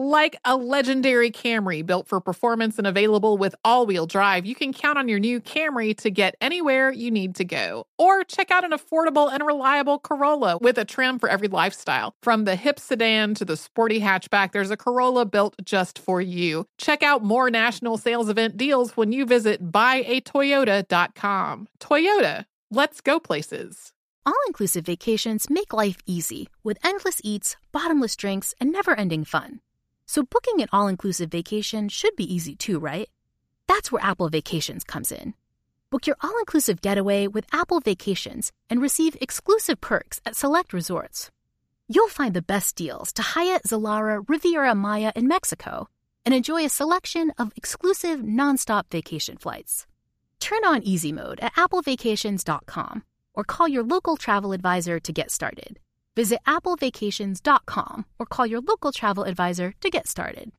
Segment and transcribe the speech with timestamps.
[0.00, 4.72] Like a legendary Camry built for performance and available with all wheel drive, you can
[4.72, 7.84] count on your new Camry to get anywhere you need to go.
[7.98, 12.14] Or check out an affordable and reliable Corolla with a trim for every lifestyle.
[12.22, 16.64] From the hip sedan to the sporty hatchback, there's a Corolla built just for you.
[16.78, 21.66] Check out more national sales event deals when you visit buyatoyota.com.
[21.80, 23.92] Toyota, let's go places.
[24.24, 29.58] All inclusive vacations make life easy with endless eats, bottomless drinks, and never ending fun.
[30.08, 33.10] So booking an all-inclusive vacation should be easy too, right?
[33.66, 35.34] That's where Apple Vacations comes in.
[35.90, 41.30] Book your all-inclusive getaway with Apple Vacations and receive exclusive perks at select resorts.
[41.88, 45.88] You'll find the best deals to Hyatt, Zilara, Riviera Maya in Mexico
[46.24, 49.86] and enjoy a selection of exclusive nonstop vacation flights.
[50.40, 55.78] Turn on easy mode at applevacations.com or call your local travel advisor to get started.
[56.18, 60.50] Visit applevacations.com or call your local travel advisor to get started.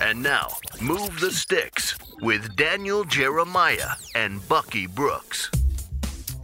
[0.00, 0.48] And now,
[0.80, 5.50] Move the Sticks with Daniel Jeremiah and Bucky Brooks.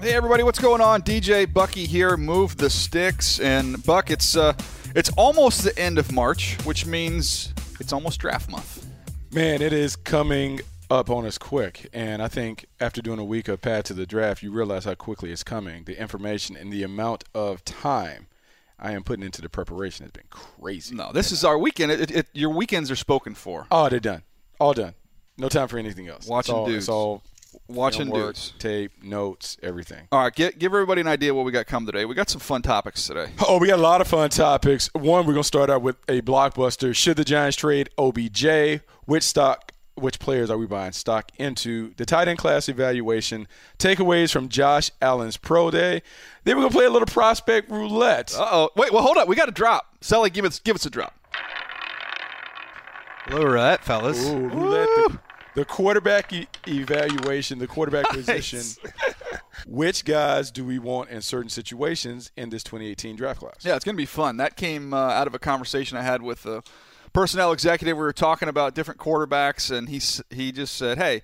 [0.02, 1.00] Hey everybody, what's going on?
[1.00, 2.18] DJ Bucky here.
[2.18, 4.10] Move the sticks and Buck.
[4.10, 4.52] It's uh,
[4.94, 8.86] it's almost the end of March, which means it's almost draft month.
[9.32, 11.88] Man, it is coming up on us quick.
[11.92, 14.94] And I think after doing a week of Path to the Draft, you realize how
[14.94, 15.84] quickly it's coming.
[15.84, 18.26] The information and the amount of time
[18.78, 20.94] I am putting into the preparation has been crazy.
[20.94, 21.92] No, this is our weekend.
[21.92, 23.66] It, it, your weekends are spoken for.
[23.70, 24.22] Oh, they're done.
[24.60, 24.94] All done.
[25.38, 26.26] No time for anything else.
[26.26, 26.78] Watching it's all, dudes.
[26.84, 27.22] It's all
[27.68, 28.52] watching work, dudes.
[28.58, 30.08] tape, notes, everything.
[30.12, 32.04] All right, get, give everybody an idea what we got coming today.
[32.04, 33.30] We got some fun topics today.
[33.48, 34.90] Oh, we got a lot of fun topics.
[34.94, 36.94] One, we're going to start out with a blockbuster.
[36.94, 38.82] Should the Giants trade OBJ?
[39.04, 43.48] Which stock which players are we buying stock into, the tight end class evaluation,
[43.78, 46.02] takeaways from Josh Allen's pro day.
[46.44, 48.34] Then we're gonna play a little prospect roulette.
[48.34, 48.70] Uh oh.
[48.76, 49.26] Wait, well hold up.
[49.28, 49.96] We got a drop.
[50.00, 51.14] Sally, give us give us a drop.
[53.30, 54.24] Little roulette, fellas.
[54.28, 54.86] Ooh, roulette.
[54.86, 55.18] The,
[55.56, 58.60] the quarterback e- evaluation, the quarterback position.
[59.66, 63.56] Which guys do we want in certain situations in this 2018 draft class?
[63.62, 64.36] Yeah, it's going to be fun.
[64.36, 66.62] That came uh, out of a conversation I had with a
[67.16, 67.96] personnel executive.
[67.96, 71.22] We were talking about different quarterbacks, and he he just said, "Hey,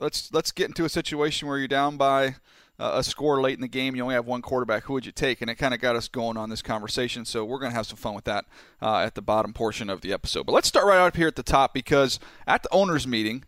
[0.00, 2.36] let's let's get into a situation where you're down by
[2.78, 3.94] uh, a score late in the game.
[3.94, 4.84] You only have one quarterback.
[4.84, 7.26] Who would you take?" And it kind of got us going on this conversation.
[7.26, 8.46] So we're going to have some fun with that
[8.80, 10.46] uh, at the bottom portion of the episode.
[10.46, 13.44] But let's start right up here at the top because at the owners' meeting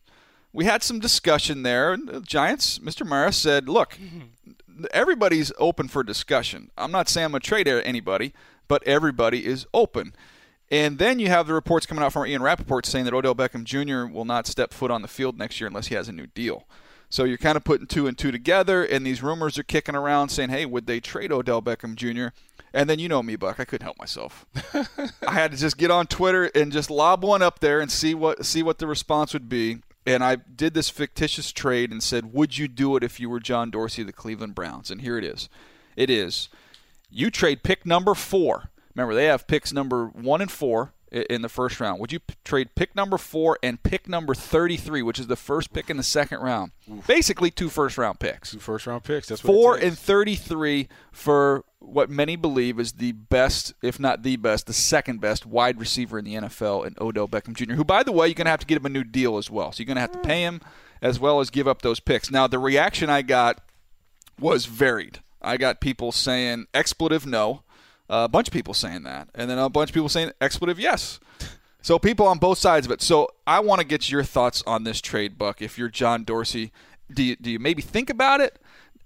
[0.52, 1.96] we had some discussion there.
[1.96, 3.06] The Giants, Mr.
[3.06, 3.96] Mara said, look,
[4.92, 6.70] everybody's open for discussion.
[6.76, 8.34] I'm not saying I'm going to trade anybody,
[8.68, 10.12] but everybody is open.
[10.70, 13.64] And then you have the reports coming out from Ian Rapoport saying that Odell Beckham
[13.64, 14.12] Jr.
[14.12, 16.66] will not step foot on the field next year unless he has a new deal.
[17.08, 20.28] So you're kind of putting two and two together, and these rumors are kicking around
[20.28, 22.28] saying, hey, would they trade Odell Beckham Jr.?
[22.72, 23.58] And then you know me, Buck.
[23.58, 24.46] I couldn't help myself.
[25.26, 28.14] I had to just get on Twitter and just lob one up there and see
[28.14, 32.32] what see what the response would be and I did this fictitious trade and said,
[32.32, 35.18] "Would you do it if you were John Dorsey of the Cleveland Browns?" And here
[35.18, 35.48] it is.
[35.96, 36.48] It is.
[37.10, 38.70] You trade pick number 4.
[39.00, 42.00] Remember, they have picks number 1 and 4 in the first round.
[42.00, 45.72] Would you p- trade pick number 4 and pick number 33, which is the first
[45.72, 46.72] pick in the second round?
[46.90, 47.06] Oof.
[47.06, 48.52] Basically two first round picks.
[48.52, 49.28] Two first round picks.
[49.28, 54.66] That's 4 and 33 for what many believe is the best, if not the best,
[54.66, 58.12] the second best wide receiver in the NFL, and Odell Beckham Jr., who, by the
[58.12, 59.72] way, you're going to have to get him a new deal as well.
[59.72, 60.26] So you're going to have to hmm.
[60.26, 60.60] pay him
[61.02, 62.30] as well as give up those picks.
[62.30, 63.60] Now, the reaction I got
[64.38, 65.20] was varied.
[65.42, 67.62] I got people saying expletive no,
[68.10, 71.20] a bunch of people saying that, and then a bunch of people saying expletive yes.
[71.80, 73.00] So people on both sides of it.
[73.00, 75.62] So I want to get your thoughts on this trade, Buck.
[75.62, 76.72] If you're John Dorsey,
[77.10, 78.58] do you, do you maybe think about it?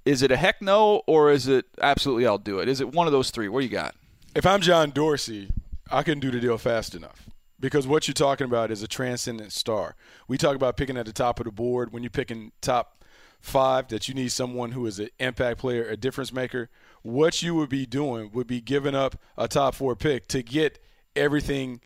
[0.04, 2.68] Is it a heck no, or is it absolutely I'll do it?
[2.68, 3.48] Is it one of those three?
[3.48, 3.94] What do you got?
[4.34, 5.50] If I'm John Dorsey,
[5.90, 7.30] I can do the deal fast enough
[7.60, 9.94] because what you're talking about is a transcendent star.
[10.26, 13.03] We talk about picking at the top of the board when you're picking top
[13.44, 16.70] five that you need someone who is an impact player, a difference maker.
[17.02, 20.78] What you would be doing would be giving up a top four pick to get
[21.14, 21.80] everything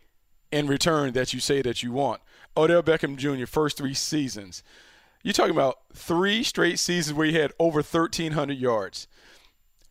[0.53, 2.23] in return that you say that you want.
[2.57, 3.47] Odell Beckham Jr.
[3.47, 4.63] first three seasons
[5.23, 9.09] You're talking about three straight seasons where he had over 1,300 yards,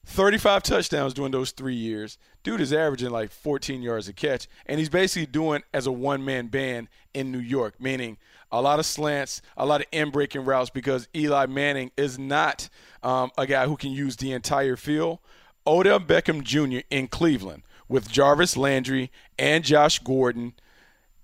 [0.07, 2.18] 35 touchdowns during those three years.
[2.42, 6.24] Dude is averaging like 14 yards a catch, and he's basically doing as a one
[6.24, 8.18] man band in New York, meaning
[8.50, 12.69] a lot of slants, a lot of in breaking routes because Eli Manning is not
[13.04, 15.19] um, a guy who can use the entire field.
[15.68, 16.86] Odell Beckham Jr.
[16.89, 20.54] in Cleveland with Jarvis Landry and Josh Gordon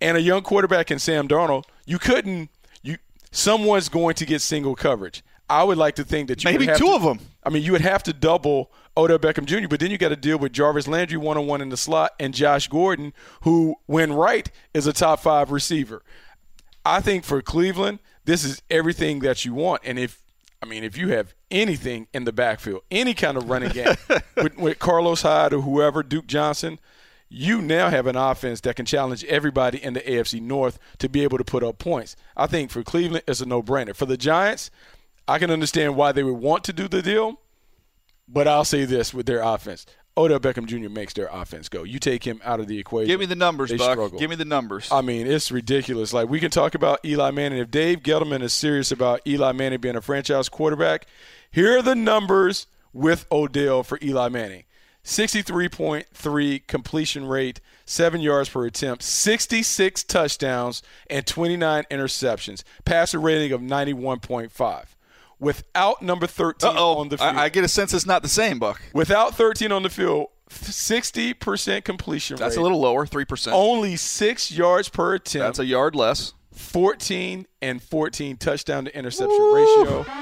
[0.02, 2.50] and a young quarterback in Sam Darnold, you couldn't
[2.82, 2.98] you
[3.32, 5.24] someone's going to get single coverage.
[5.50, 7.20] I would like to think that you maybe two to, of them.
[7.44, 10.16] I mean, you would have to double Odell Beckham Jr., but then you got to
[10.16, 14.14] deal with Jarvis Landry one on one in the slot and Josh Gordon, who, when
[14.14, 16.04] right, is a top five receiver.
[16.86, 19.82] I think for Cleveland, this is everything that you want.
[19.84, 20.24] And if
[20.62, 23.96] I mean, if you have anything in the backfield, any kind of running game
[24.38, 26.80] with, with Carlos Hyde or whoever, Duke Johnson,
[27.28, 31.24] you now have an offense that can challenge everybody in the AFC North to be
[31.24, 32.16] able to put up points.
[32.38, 33.94] I think for Cleveland, it's a no brainer.
[33.94, 34.72] For the Giants,
[35.28, 37.40] I can understand why they would want to do the deal,
[38.28, 39.86] but I'll say this with their offense.
[40.16, 40.90] Odell Beckham Jr.
[40.90, 41.84] makes their offense go.
[41.84, 43.08] You take him out of the equation.
[43.08, 43.94] Give me the numbers, they Buck.
[43.94, 44.20] Struggle.
[44.20, 44.92] Give me the numbers.
[44.92, 46.14] I mean, it's ridiculous.
[46.14, 47.60] Like we can talk about Eli Manning.
[47.60, 51.08] If Dave Gettleman is serious about Eli Manning being a franchise quarterback,
[51.52, 54.66] here are the numbers with Odell for Eli Manning.
[55.04, 62.64] 63.3 completion rate, 7 yards per attempt, 66 touchdowns, and 29 interceptions.
[62.86, 64.86] Passer rating of 91.5.
[65.40, 67.00] Without number 13 Uh-oh.
[67.00, 67.36] on the field.
[67.36, 68.82] I, I get a sense it's not the same, Buck.
[68.94, 72.62] Without 13 on the field, 60% completion That's rate.
[72.62, 73.52] a little lower, 3%.
[73.52, 75.44] Only 6 yards per attempt.
[75.44, 76.34] That's a yard less.
[76.54, 80.04] 14 and 14 touchdown to interception ratio.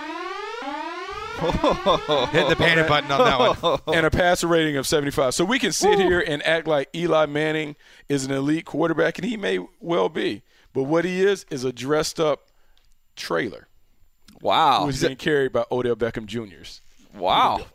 [1.42, 3.80] Hit the panic button on that one.
[3.96, 5.34] and a passer rating of 75.
[5.34, 7.76] So we can sit here and act like Eli Manning
[8.08, 10.44] is an elite quarterback, and he may well be.
[10.74, 12.48] But what he is is a dressed up
[13.16, 13.68] trailer
[14.42, 14.86] Wow.
[14.86, 16.82] who's being carried by Odell Beckham Jr.'s.
[17.16, 17.66] Wow.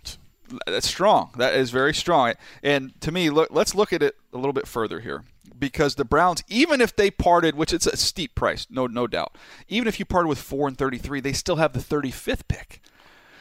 [0.67, 1.33] That's strong.
[1.39, 2.35] That is very strong.
[2.63, 5.25] And to me, look, let's look at it a little bit further here.
[5.59, 9.37] Because the Browns, even if they parted, which it's a steep price, no no doubt.
[9.69, 12.83] Even if you parted with four and thirty-three, they still have the thirty-fifth pick.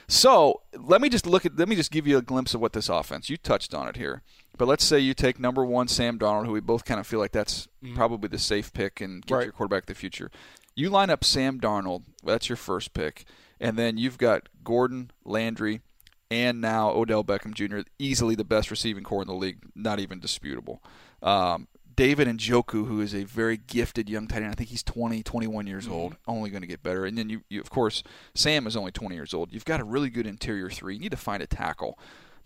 [0.07, 1.57] So let me just look at.
[1.57, 3.29] Let me just give you a glimpse of what this offense.
[3.29, 4.21] You touched on it here,
[4.57, 7.19] but let's say you take number one Sam Darnold, who we both kind of feel
[7.19, 7.95] like that's mm-hmm.
[7.95, 9.43] probably the safe pick and get Right.
[9.43, 10.31] your quarterback of the future.
[10.75, 12.03] You line up Sam Darnold.
[12.23, 13.25] That's your first pick,
[13.59, 15.81] and then you've got Gordon, Landry,
[16.29, 17.87] and now Odell Beckham Jr.
[17.97, 20.83] Easily the best receiving corps in the league, not even disputable.
[21.23, 24.51] Um, David Njoku, who is a very gifted young tight end.
[24.51, 26.17] I think he's 20, 21 years old.
[26.27, 27.05] Only going to get better.
[27.05, 29.53] And then you, you, of course, Sam is only 20 years old.
[29.53, 30.95] You've got a really good interior three.
[30.95, 31.97] You need to find a tackle.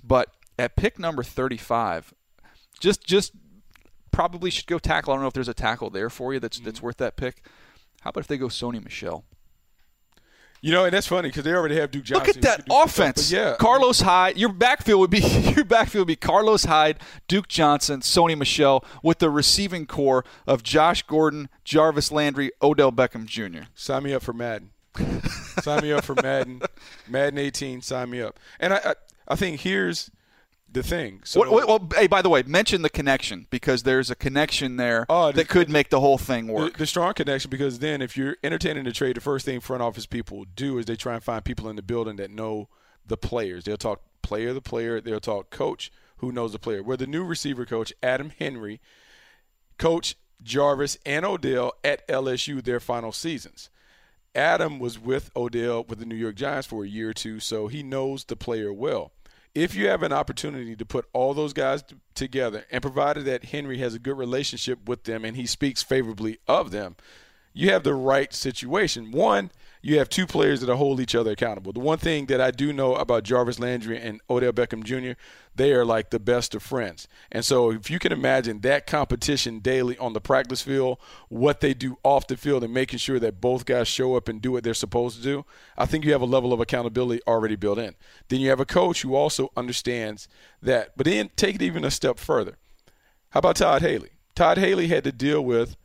[0.03, 0.29] But
[0.59, 2.13] at pick number 35,
[2.79, 3.33] just just
[4.11, 5.13] probably should go tackle.
[5.13, 7.43] I don't know if there's a tackle there for you that's that's worth that pick.
[8.01, 9.25] How about if they go Sony Michel?
[10.61, 12.27] You know, and that's funny because they already have Duke Johnson.
[12.27, 13.31] Look at that some stuff, offense.
[13.31, 14.37] yeah, Carlos Hyde.
[14.37, 15.19] Your backfield would be
[15.55, 16.99] your backfield would be Carlos Hyde,
[17.29, 23.25] Duke Johnson, Sony Michel, with the receiving corps of Josh Gordon, Jarvis Landry, Odell Beckham
[23.25, 23.69] Jr.
[23.73, 24.71] Sign me up for Madden.
[25.61, 26.61] sign me up for Madden.
[27.07, 27.81] Madden 18.
[27.81, 28.37] Sign me up.
[28.59, 28.93] And I, I,
[29.29, 30.11] I think here's
[30.71, 31.21] the thing.
[31.23, 35.05] So, what, well, hey, by the way, mention the connection because there's a connection there
[35.09, 36.77] Oh, that the- could make the whole thing the, work.
[36.77, 40.05] the strong connection because then if you're entertaining the trade, the first thing front office
[40.05, 42.69] people do is they try and find people in the building that know
[43.05, 43.63] the players.
[43.63, 45.01] They'll talk player the player.
[45.01, 46.83] They'll talk coach who knows the player.
[46.83, 48.79] Where the new receiver coach Adam Henry,
[49.77, 53.69] coach Jarvis and Odell at LSU their final seasons.
[54.35, 57.67] Adam was with Odell with the New York Giants for a year or two, so
[57.67, 59.11] he knows the player well.
[59.55, 63.45] If you have an opportunity to put all those guys t- together, and provided that
[63.45, 66.95] Henry has a good relationship with them and he speaks favorably of them,
[67.53, 69.11] you have the right situation.
[69.11, 69.51] One,
[69.81, 71.73] you have two players that hold each other accountable.
[71.73, 75.19] The one thing that I do know about Jarvis Landry and Odell Beckham Jr.,
[75.59, 77.05] they are like the best of friends.
[77.33, 81.73] And so if you can imagine that competition daily on the practice field, what they
[81.73, 84.63] do off the field, and making sure that both guys show up and do what
[84.63, 85.45] they're supposed to do,
[85.77, 87.95] I think you have a level of accountability already built in.
[88.29, 90.29] Then you have a coach who also understands
[90.61, 90.93] that.
[90.95, 92.57] But then take it even a step further.
[93.31, 94.11] How about Todd Haley?
[94.35, 95.75] Todd Haley had to deal with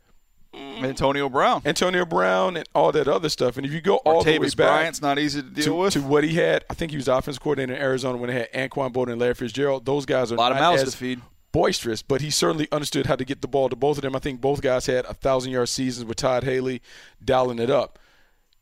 [0.55, 0.85] Eh.
[0.85, 1.61] Antonio Brown.
[1.65, 3.57] Antonio Brown and all that other stuff.
[3.57, 5.75] And if you go all the way Tavis back Bryant's not easy to deal to,
[5.75, 5.93] with.
[5.93, 8.47] to what he had, I think he was the offensive coordinator in Arizona when they
[8.51, 9.85] had Anquan Boldin and Larry Fitzgerald.
[9.85, 11.21] Those guys are a lot of not mouths as to feed.
[11.51, 14.15] boisterous, but he certainly understood how to get the ball to both of them.
[14.15, 16.81] I think both guys had a thousand yard seasons with Todd Haley
[17.23, 17.99] dialing it up.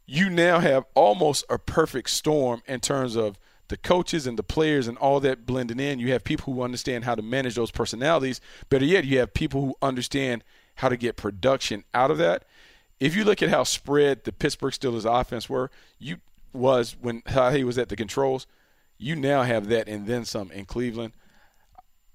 [0.05, 4.87] You now have almost a perfect storm in terms of the coaches and the players
[4.87, 5.97] and all that blending in.
[5.97, 8.41] You have people who understand how to manage those personalities.
[8.69, 10.43] Better yet, you have people who understand
[10.75, 12.45] how to get production out of that.
[12.99, 16.17] if you look at how spread the Pittsburgh Steelers offense were, you
[16.53, 18.47] was when he was at the controls,
[18.97, 21.13] you now have that and then some in Cleveland.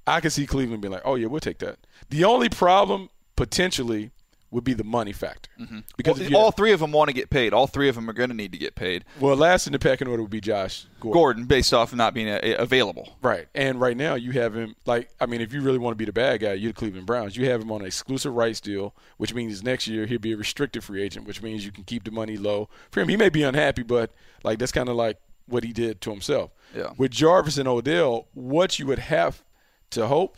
[0.07, 4.13] I can see Cleveland being like, "Oh yeah, we'll take that." The only problem potentially
[4.51, 5.51] would be the money factor.
[5.61, 5.81] Mm-hmm.
[5.97, 7.53] Because Well, if all have- three of them want to get paid.
[7.53, 9.05] All three of them are going to need to get paid.
[9.21, 11.13] well, last in the pecking order would be Josh Gordon.
[11.21, 13.17] Gordon, based off of not being uh, available.
[13.21, 13.47] Right.
[13.55, 16.07] And right now you have him like I mean, if you really want to be
[16.07, 17.37] the bad guy, you're the Cleveland Browns.
[17.37, 20.37] You have him on an exclusive rights deal, which means next year he'll be a
[20.37, 22.69] restricted free agent, which means you can keep the money low.
[22.91, 24.13] For him, he may be unhappy, but
[24.45, 26.51] like that's kind of like what he did to himself.
[26.75, 26.91] Yeah.
[26.97, 29.43] With Jarvis and Odell, what you would have
[29.91, 30.37] to hope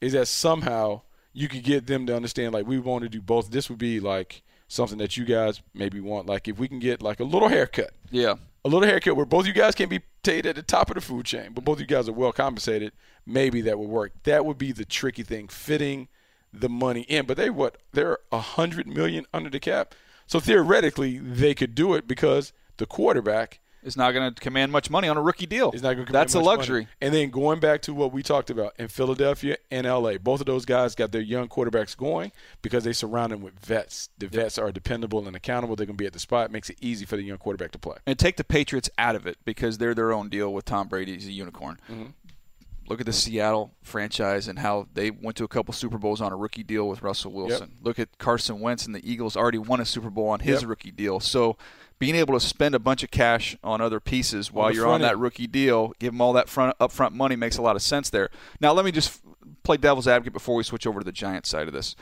[0.00, 3.50] is that somehow you could get them to understand like we want to do both.
[3.50, 6.26] This would be like something that you guys maybe want.
[6.26, 8.34] Like if we can get like a little haircut Yeah.
[8.64, 11.00] a little haircut where both you guys can be paid at the top of the
[11.00, 12.92] food chain, but both you guys are well compensated,
[13.24, 14.12] maybe that would work.
[14.24, 16.08] That would be the tricky thing, fitting
[16.52, 17.24] the money in.
[17.26, 19.94] But they what they're a hundred million under the cap,
[20.26, 24.90] so theoretically they could do it because the quarterback Is not going to command much
[24.90, 25.70] money on a rookie deal.
[25.72, 26.12] is not going to.
[26.12, 26.88] That's a luxury.
[27.00, 30.46] And then going back to what we talked about in Philadelphia and LA, both of
[30.46, 34.08] those guys got their young quarterbacks going because they surround them with vets.
[34.18, 35.76] The vets are dependable and accountable.
[35.76, 36.46] They're going to be at the spot.
[36.46, 37.96] It makes it easy for the young quarterback to play.
[38.06, 41.14] And take the Patriots out of it because they're their own deal with Tom Brady.
[41.14, 41.78] He's a unicorn.
[41.90, 42.06] Mm-hmm.
[42.88, 46.32] Look at the Seattle franchise and how they went to a couple Super Bowls on
[46.32, 47.72] a rookie deal with Russell Wilson.
[47.82, 50.70] Look at Carson Wentz and the Eagles already won a Super Bowl on his Yep.
[50.70, 51.20] rookie deal.
[51.20, 51.56] So
[51.98, 55.02] being able to spend a bunch of cash on other pieces while you're on front
[55.02, 55.20] that end.
[55.22, 58.30] rookie deal, give them all that front upfront money makes a lot of sense there.
[58.60, 59.20] Now let me just
[59.64, 61.94] play devil's advocate before we switch over to the Giants side of this.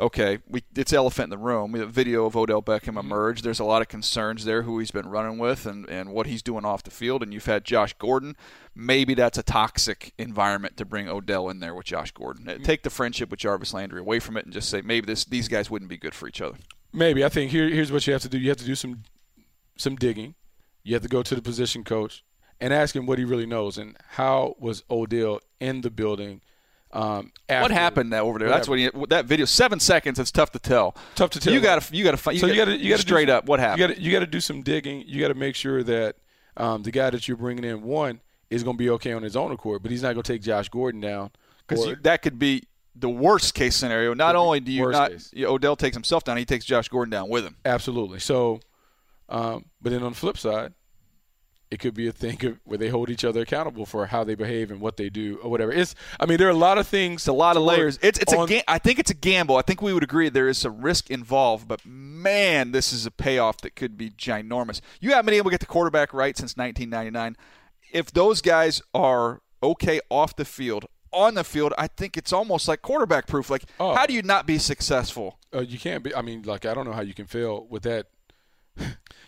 [0.00, 1.72] Okay, we, it's elephant in the room.
[1.72, 2.98] We have a video of Odell Beckham Mm-hmm.
[2.98, 3.42] emerge.
[3.42, 6.40] There's a lot of concerns there who he's been running with and, and what he's
[6.40, 7.22] doing off the field.
[7.22, 8.36] And you've had Josh Gordon.
[8.76, 12.46] Maybe that's a toxic environment to bring Odell in there with Josh Gordon.
[12.46, 12.62] Mm-hmm.
[12.62, 15.48] Take the friendship with Jarvis Landry away from it and just say maybe this these
[15.48, 16.58] guys wouldn't be good for each other.
[16.92, 18.38] Maybe I think here here's what you have to do.
[18.38, 19.02] You have to do some
[19.76, 20.36] some digging.
[20.84, 22.24] You have to go to the position coach
[22.60, 26.40] and ask him what he really knows and how was Odell in the building.
[26.92, 28.48] Um, What happened that over there?
[28.48, 29.44] That's what he, that video.
[29.46, 30.18] Seven seconds.
[30.18, 30.96] It's tough to tell.
[31.14, 31.52] Tough to tell.
[31.52, 33.28] You got to you got to you so you got to you got to straight
[33.28, 33.80] up what happened.
[33.80, 35.04] You got you got to do some digging.
[35.06, 36.16] You got to make sure that
[36.56, 39.36] um, the guy that you're bringing in one is going to be okay on his
[39.36, 41.30] own accord, but he's not going to take Josh Gordon down.
[41.66, 42.64] because that could be
[42.96, 44.14] the worst case scenario.
[44.14, 47.10] Not only do you not you know, Odell takes himself down, he takes Josh Gordon
[47.10, 47.56] down with him.
[47.64, 48.18] Absolutely.
[48.18, 48.60] So,
[49.28, 50.72] um, but then on the flip side,
[51.70, 54.34] it could be a thing of where they hold each other accountable for how they
[54.34, 55.70] behave and what they do or whatever.
[55.70, 57.20] It's, I mean, there are a lot of things.
[57.22, 57.98] It's a lot of layers.
[58.02, 59.56] It's it's a ga- I think it's a gamble.
[59.56, 63.10] I think we would agree there is some risk involved, but man, this is a
[63.10, 64.80] payoff that could be ginormous.
[65.00, 67.36] You haven't been able to get the quarterback right since 1999.
[67.92, 72.68] If those guys are okay off the field, on the field, I think it's almost
[72.68, 73.48] like quarterback proof.
[73.50, 73.94] Like, Oh.
[73.94, 75.38] how do you not be successful?
[75.54, 76.14] Uh, you can't be.
[76.14, 78.06] I mean, like I don't know how you can fail with that.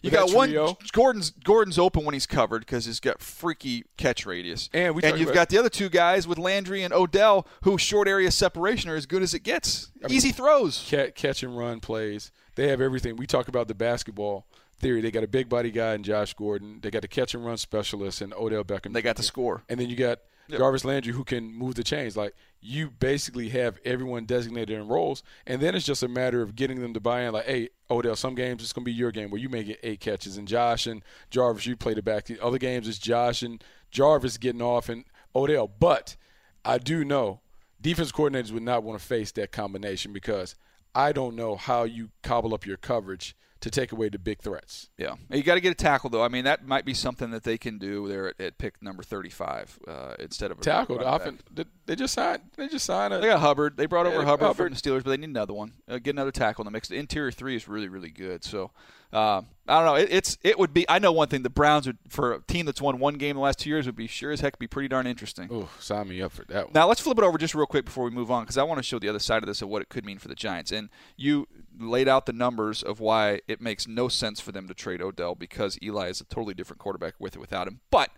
[0.03, 0.49] You got one.
[0.49, 0.79] trio.
[0.93, 4.71] Gordon's Gordon's open when he's covered because he's got freaky catch radius.
[4.73, 8.09] And we and you've got the other two guys with Landry and Odell, who short
[8.09, 9.91] area separation are as good as it gets.
[10.09, 10.87] Easy throws.
[10.89, 12.33] Catch, catch and run plays.
[12.55, 13.17] They have everything.
[13.17, 14.47] We talk about the basketball
[14.79, 15.01] theory.
[15.01, 16.81] They got a big body guy in Josh Gordon.
[16.81, 18.93] They got the catch and run specialist in Odell Beckham.
[18.93, 19.63] They got the score.
[19.69, 22.17] And then you got Jarvis Landry who can move the chains.
[22.17, 26.55] Like you basically have everyone designated in roles, and then it's just a matter of
[26.55, 27.33] getting them to buy in.
[27.33, 30.01] Like, hey, Odell, some games it's gonna be your game where you may get eight
[30.01, 32.27] catches, and Josh and Jarvis you play the back.
[32.27, 35.05] The other games it's Josh and Jarvis getting off and
[35.35, 35.69] Odell.
[35.69, 36.17] But
[36.65, 37.41] I do know
[37.81, 40.55] defense coordinators would not want to face that combination because
[40.95, 44.89] I don't know how you cobble up your coverage to take away the big threats.
[44.97, 46.23] Yeah, you got to get a tackle though.
[46.23, 49.03] I mean, that might be something that they can do there at, at pick number
[49.03, 51.67] thirty-five uh, instead of a Tackle the running back.
[51.91, 51.91] Offense.
[51.91, 52.43] They, they just signed.
[52.57, 53.19] They just signed a.
[53.21, 53.77] They got Hubbard.
[53.77, 54.67] They brought over Yeah, Hubbard, Hubbard.
[54.69, 55.73] from the Steelers, but they need another one.
[55.89, 56.89] Uh, get another tackle in the mix.
[56.89, 58.45] The interior three is really, really good.
[58.45, 58.71] So
[59.13, 59.95] uh, I don't know.
[59.97, 60.89] It, it's it would be.
[60.89, 61.43] I know one thing.
[61.43, 63.87] The Browns would for a team that's won one game in the last two years
[63.87, 65.49] would be sure as heck be pretty darn interesting.
[65.51, 66.73] Oh, sign me up for that one.
[66.75, 68.79] Now let's flip it over just real quick before we move on because I want
[68.79, 70.71] to show the other side of this of what it could mean for the Giants.
[70.73, 74.75] And you laid out the numbers of why it makes no sense for them to
[74.75, 77.81] trade Odell because Eli is a totally different quarterback with or without him.
[77.91, 78.11] But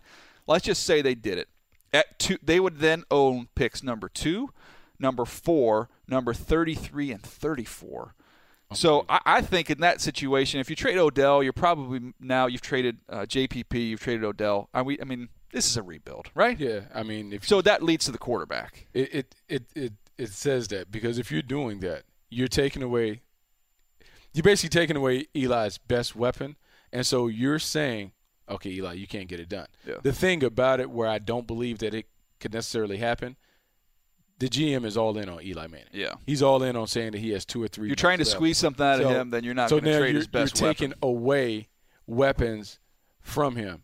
[0.47, 1.47] let's just say they did it.
[1.93, 4.49] At two, they would then own picks number two,
[4.99, 8.15] number four, number thirty-three, and thirty-four.
[8.73, 12.61] So I, I think in that situation, if you trade Odell, you're probably now you've
[12.61, 14.69] traded uh, JPP, you've traded Odell.
[14.73, 16.59] I, we, I mean, this is a rebuild, right?
[16.59, 18.87] Yeah, I mean, if So that leads to the quarterback.
[18.93, 23.21] it, it it it it says that because if you're doing that, you're taking away.
[24.33, 26.55] You're basically taking away Eli's best weapon,
[26.91, 28.13] and so you're saying,
[28.53, 29.67] okay, Eli, you can't get it done.
[29.85, 29.95] Yeah.
[30.01, 32.07] The thing about it, where I don't believe that it
[32.39, 33.35] could necessarily happen,
[34.39, 35.87] the GM is all in on Eli Manning.
[35.91, 36.15] Yeah.
[36.25, 37.87] he's all in on saying that he has two or three.
[37.87, 38.31] You're trying to left.
[38.31, 40.59] squeeze something out of him, then you're not so going to trade you're, his best
[40.59, 40.89] you're weapon.
[40.89, 41.69] taking away
[42.07, 42.79] weapons
[43.21, 43.83] from him.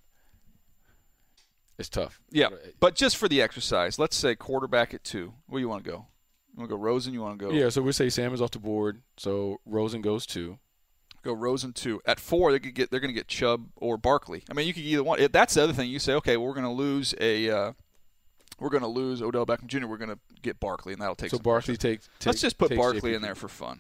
[1.78, 2.20] It's tough.
[2.30, 2.50] Yeah,
[2.82, 5.34] but just for the exercise, let's say quarterback at two.
[5.48, 6.08] Where you want to go?
[6.54, 7.14] You want to go Rosen?
[7.14, 7.52] You want to go?
[7.54, 10.60] Yeah, so we say Sam is off the board, so Rosen goes two.
[11.24, 12.02] Go Rosen two.
[12.06, 14.44] At four, they could get they're going to get Chubb or Barkley.
[14.50, 15.20] I mean, you could either one.
[15.32, 15.90] That's the other thing.
[15.90, 17.50] You say, okay, well, we're going to lose a.
[17.50, 17.74] Uh,
[18.60, 19.88] we're going to lose Odell Beckham Jr.
[19.88, 21.32] We're going to get Barkley, and that'll take.
[21.32, 22.10] So Barkley takes.
[22.26, 23.80] Let's just put Barkley in there for fun.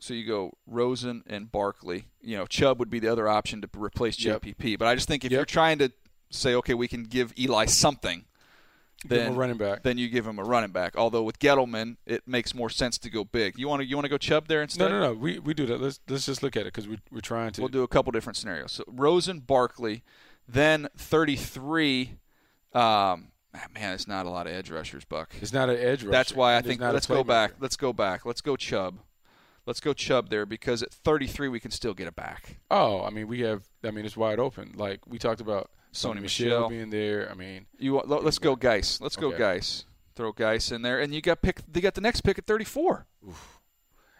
[0.00, 2.04] So you go Rosen and Barkley.
[2.22, 4.42] You know, Chubb would be the other option to replace Yep.
[4.42, 4.78] JPP.
[4.78, 5.38] But I just think if Yep.
[5.38, 5.90] you're trying to
[6.30, 8.24] say, okay, we can give Eli something,
[9.04, 9.82] then a running back.
[9.82, 10.96] then you give him a running back.
[10.96, 13.58] Although with Gettleman, it makes more sense to go big.
[13.58, 14.90] You want to you want to go Chubb there instead?
[14.90, 15.14] No, no, no.
[15.14, 15.80] We we do that.
[15.80, 17.60] Let's let's just look at it because we we're trying to.
[17.60, 18.72] We'll do a couple different scenarios.
[18.72, 20.02] So Rosen, Barkley,
[20.48, 22.14] then 33.
[22.74, 23.28] Um,
[23.74, 25.34] man, it's not a lot of edge rushers, Buck.
[25.40, 26.10] It's not an edge rusher.
[26.10, 27.54] That's why I think let's go back.
[27.60, 28.26] Let's go back.
[28.26, 28.98] Let's go Chubb.
[29.66, 32.58] Let's go Chubb there because at 33 we can still get it back.
[32.70, 33.64] Oh, I mean, we have.
[33.84, 34.72] I mean, it's wide open.
[34.76, 36.46] Like we talked about, Sony Sony Michel.
[36.46, 37.30] Michelle being there.
[37.30, 39.00] I mean, You let's go Guice.
[39.00, 39.38] Let's go Okay.
[39.38, 39.84] Guice.
[40.16, 41.60] Throw Guice in there, and you got pick.
[41.70, 43.06] They got the next pick at 34.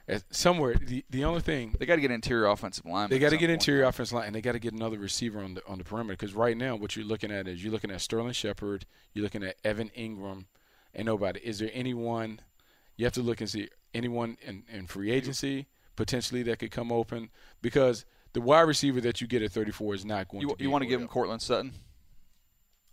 [0.06, 3.10] as- somewhere the the only thing They got to get interior offensive line.
[3.10, 5.54] they got to get interior offensive line and they got to get another receiver on
[5.54, 8.00] the on the perimeter because right now what you're looking at is you're looking at
[8.00, 10.46] Sterling Shepard, you're looking at Evan Engram,
[10.94, 11.40] and nobody.
[11.40, 12.40] Is there anyone?
[12.96, 16.90] You have to look and see anyone in, in free agency potentially that could come
[16.92, 17.28] open
[17.60, 18.04] because
[18.38, 20.56] the wide receiver that you get at 34 is not going You, to.
[20.56, 21.08] be you want to give him.
[21.08, 21.72] Courtland Sutton?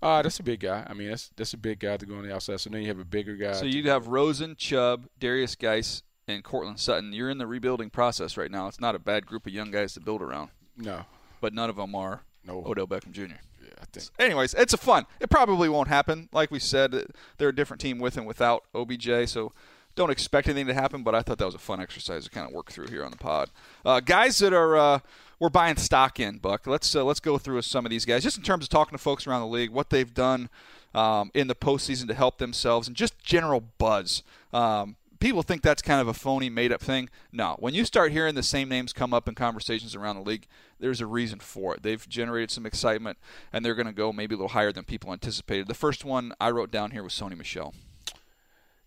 [0.02, 0.86] Ah, that's a big guy.
[0.88, 2.60] I mean, that's that's a big guy to go on the outside.
[2.60, 3.54] So then you have a bigger guy.
[3.54, 7.14] So you'd have Rosen, Chubb, Derrius Guice, and Courtland Sutton.
[7.14, 8.68] You're in the rebuilding process right now.
[8.68, 11.06] It's not a bad group of young guys to build around, no,
[11.42, 12.64] but none of them are no.
[12.66, 13.22] Odell Beckham Jr.
[13.64, 14.08] Yeah, I think.
[14.20, 15.06] Anyways, it's a fun.
[15.20, 16.30] It probably won't happen.
[16.32, 19.54] Like we said, they're a different team with and without OBJ, so
[19.96, 21.02] don't expect anything to happen.
[21.04, 23.12] But I thought that was a fun exercise to kind of work through here on
[23.12, 23.50] the pod.
[23.84, 25.00] Uh, guys that are uh,
[25.40, 26.68] we're buying stock in, Buck.
[26.68, 29.02] Let's uh, let's go through some of these guys, just in terms of talking to
[29.04, 30.50] folks around the league, what they've done
[30.94, 34.24] um, in the postseason to help themselves, and just general buzz.
[34.54, 37.10] Um, people think that's kind of a phony, made up thing.
[37.32, 40.48] No, when you start hearing the same names come up in conversations around the league,
[40.80, 41.84] there's a reason for it.
[41.84, 43.18] They've generated some excitement,
[43.52, 45.68] and they're going to go maybe a little higher than people anticipated.
[45.68, 47.74] The first one I wrote down here was Sony Michel.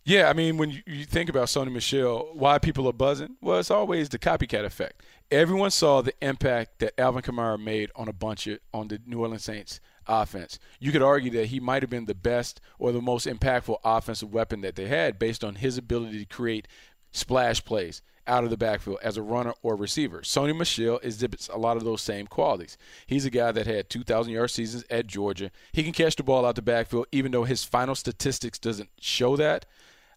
[0.04, 3.36] Yeah, I mean, when you, you think about Sony Michel, why people are buzzing?
[3.42, 5.02] Well, it's always the copycat effect.
[5.30, 9.20] Everyone saw the impact that Alvin Kamara made on a bunch of on the New
[9.20, 10.58] Orleans Saints offense.
[10.80, 14.32] You could argue that he might have been the best or the most impactful offensive
[14.32, 16.66] weapon that they had based on his ability to create
[17.12, 20.20] splash plays out of the backfield as a runner or receiver.
[20.20, 22.78] Sony Michel exhibits a lot of those same qualities.
[23.06, 25.50] He's a guy that had 2,000 yard seasons at Georgia.
[25.72, 29.36] He can catch the ball out the backfield, even though his final statistics doesn't show
[29.36, 29.66] that.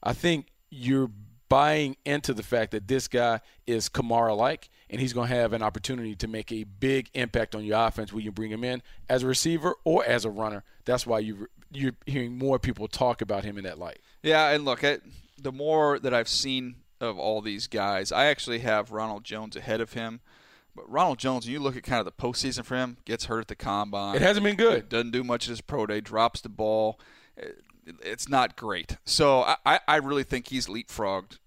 [0.03, 1.11] I think you're
[1.51, 5.51] buying into the fact that this guy is Kamara like, and he's going to have
[5.51, 8.81] an opportunity to make a big impact on your offense when you bring him in
[9.09, 10.63] as a receiver or as a runner.
[10.85, 13.99] That's why you you're hearing more people talk about him in that light.
[14.23, 14.99] Yeah, and look, I,
[15.41, 19.81] the more that I've seen of all these guys, I actually have Ronald Jones ahead
[19.81, 20.21] of him.
[20.73, 23.47] But Ronald Jones, you look at kind of the postseason for him, gets hurt at
[23.49, 24.15] the combine.
[24.15, 24.87] It hasn't been good.
[24.87, 25.99] Doesn't do much at his pro day.
[25.99, 26.97] Drops the ball.
[27.85, 28.97] It- It's not great.
[29.05, 31.37] So I, I- really think he's leapfrogged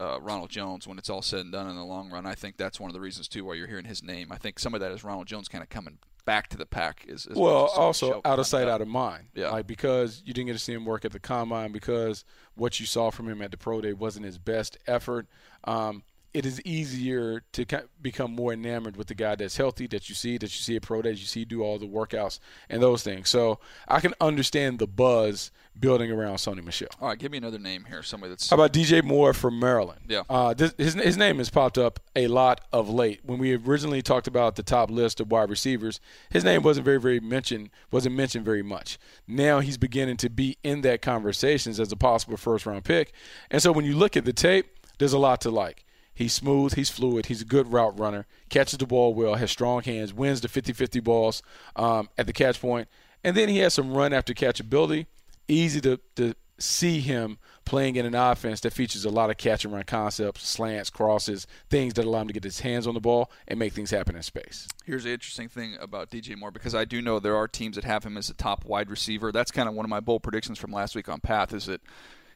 [0.00, 2.26] uh, Ronald Jones when it's all said and done in the long run.
[2.26, 4.32] I think that's one of the reasons too why you're hearing his name.
[4.32, 7.04] I think some of that is Ronald Jones kind of coming back to the pack.
[7.06, 9.26] Is, is well, also out of sight, out of mind.
[9.34, 9.50] Yeah.
[9.50, 12.24] Like because you didn't get to see him work at the combine, because
[12.56, 15.26] what you saw from him at the pro day wasn't his best effort.
[15.64, 16.02] Um,
[16.34, 17.64] it is easier to
[18.02, 20.82] become more enamored with the guy that's healthy, that you see, that you see at
[20.82, 23.30] pro days, you see do all the workouts and those things.
[23.30, 26.88] So I can understand the buzz building around Sony Michel.
[27.00, 28.02] All right, give me another name here.
[28.02, 30.00] Somebody that's How about DJ Moore from Maryland?
[30.08, 30.22] Yeah.
[30.28, 33.20] Uh, this, his, his name has popped up a lot of late.
[33.22, 36.98] When we originally talked about the top list of wide receivers, his name wasn't very,
[36.98, 38.98] very mentioned, wasn't mentioned very much.
[39.28, 43.12] Now he's beginning to be in that conversations as a possible first round pick.
[43.52, 44.66] And so when you look at the tape,
[44.98, 45.84] there's a lot to like.
[46.14, 49.82] He's smooth, he's fluid, he's a good route runner, catches the ball well, has strong
[49.82, 51.42] hands, wins the 50 50 balls
[51.76, 52.88] um, at the catch point.
[52.88, 52.88] point,
[53.24, 55.06] and then he has some run after catch ability.
[55.48, 59.64] Easy to, to see him playing in an offense that features a lot of catch
[59.64, 63.00] and run concepts, slants, crosses, things that allow him to get his hands on the
[63.00, 64.68] ball and make things happen in space.
[64.84, 67.84] Here's the interesting thing about DJ Moore because I do know there are teams that
[67.84, 69.32] have him as a top wide receiver.
[69.32, 71.80] That's kind of one of my bold predictions from last week on Path is that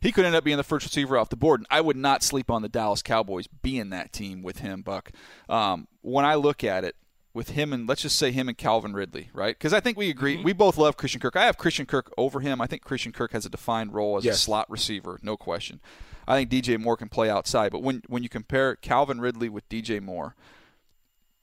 [0.01, 1.61] he could end up being the first receiver off the board.
[1.61, 5.11] And I would not sleep on the Dallas Cowboys being that team with him, Buck.
[5.49, 6.97] Um, when I look at it,
[7.35, 9.55] with him and let's just say him and Calvin Ridley, right?
[9.57, 10.35] Because I think we agree.
[10.37, 10.45] Mm-hmm.
[10.45, 11.37] We both love Christian Kirk.
[11.37, 12.61] I have Christian Kirk over him.
[12.61, 15.81] I think Christian Kirk has a defined role as a slot receiver, no question.
[16.27, 19.69] I think DJ Moore can play outside, but when when you compare Calvin Ridley with
[19.69, 20.35] DJ Moore,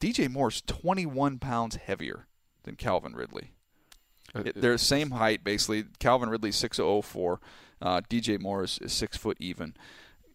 [0.02, 2.28] DJ Moore's 21 pounds heavier
[2.64, 3.52] than Calvin Ridley.
[4.34, 5.86] It- they're the same height basically.
[6.00, 7.40] Calvin Ridley's 6'04.
[7.82, 9.76] Uh, DJ Moore is, is six foot even.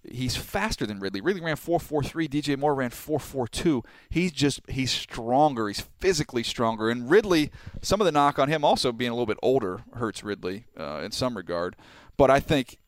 [0.02, 1.20] He's faster than Ridley.
[1.20, 2.28] Ridley ran 4.43.
[2.28, 3.84] DJ Moore ran 4.42.
[4.08, 5.68] He's just he's stronger.
[5.68, 6.88] He's physically stronger.
[6.88, 7.50] And Ridley,
[7.82, 11.02] some of the knock on him also being a little bit older hurts Ridley uh,
[11.04, 11.76] in some regard.
[12.16, 12.78] But I think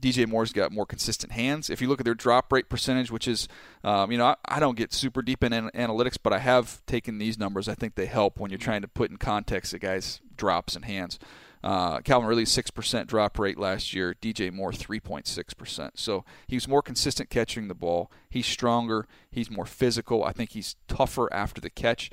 [0.00, 1.70] DJ Moore's got more consistent hands.
[1.70, 3.48] If you look at their drop rate percentage, which is,
[3.82, 6.84] um, you know, I, I don't get super deep in an- analytics, but I have
[6.86, 7.68] taken these numbers.
[7.68, 10.84] I think they help when you're trying to put in context the guy's drops and
[10.84, 11.18] hands.
[11.62, 14.14] Uh, Calvin Ridley six percent drop rate last year.
[14.20, 15.98] DJ Moore three point six percent.
[15.98, 18.10] So he's more consistent catching the ball.
[18.30, 19.06] He's stronger.
[19.30, 20.22] He's more physical.
[20.24, 22.10] I think he's tougher after the catch.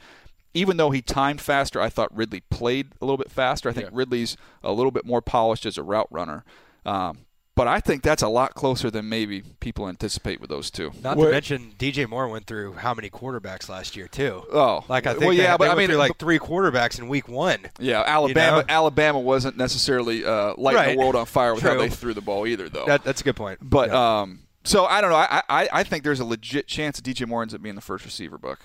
[0.54, 3.70] Even though he timed faster, I thought Ridley played a little bit faster.
[3.70, 3.98] I think Yeah.
[3.98, 6.44] Ridley's a little bit more polished as a route runner.
[6.86, 10.92] Um, but I think that's a lot closer than maybe people anticipate with those two.
[11.02, 14.44] Not What- to mention, DJ Moore went through how many quarterbacks last year too?
[14.52, 17.00] Oh, like I think well, yeah, they but I went mean, through like three quarterbacks
[17.00, 17.60] in week one.
[17.80, 18.58] yeah, Alabama.
[18.60, 18.66] know?
[18.70, 20.92] Alabama wasn't necessarily uh, lighting Right.
[20.96, 22.86] the world on fire with how they threw the ball either, though.
[22.86, 23.60] That, that's a good point.
[23.62, 24.22] But Yeah.
[24.22, 25.16] um, so I don't know.
[25.18, 27.82] I, I I think there's a legit chance that DJ Moore ends up being the
[27.82, 28.60] first receiver, Buck.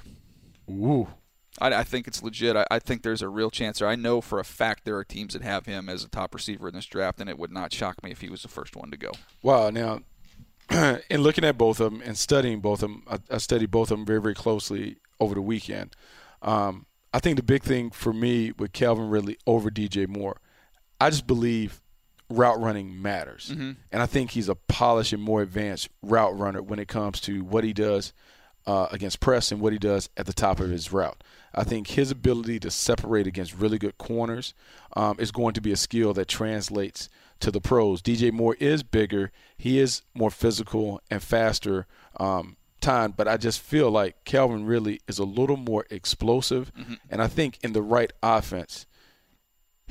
[0.70, 1.08] Ooh.
[1.58, 2.56] I, I think it's legit.
[2.56, 3.88] I, I think there's a real chance there.
[3.88, 6.68] I know for a fact there are teams that have him as a top receiver
[6.68, 8.90] in this draft, and it would not shock me if he was the first one
[8.90, 9.12] to go.
[9.42, 9.70] Wow.
[9.70, 10.00] Now,
[11.10, 13.90] in looking at both of them and studying both of them, I, I studied both
[13.90, 15.96] of them very, very closely over the weekend.
[16.42, 20.40] Um, I think the big thing for me with Calvin Ridley over DJ Moore,
[21.00, 21.80] I just believe
[22.28, 23.50] route running matters.
[23.90, 27.42] And I think he's a polished and more advanced route runner when it comes to
[27.42, 28.12] what he does
[28.66, 31.22] uh, against press and what he does at the top of his route.
[31.54, 34.54] I think his ability to separate against really good corners
[34.94, 37.08] um, is going to be a skill that translates
[37.40, 38.02] to the pros.
[38.02, 41.86] DJ Moore is bigger, he is more physical and faster
[42.18, 46.70] um, time, but I just feel like Calvin really is a little more explosive,
[47.10, 48.86] and I think in the right offense,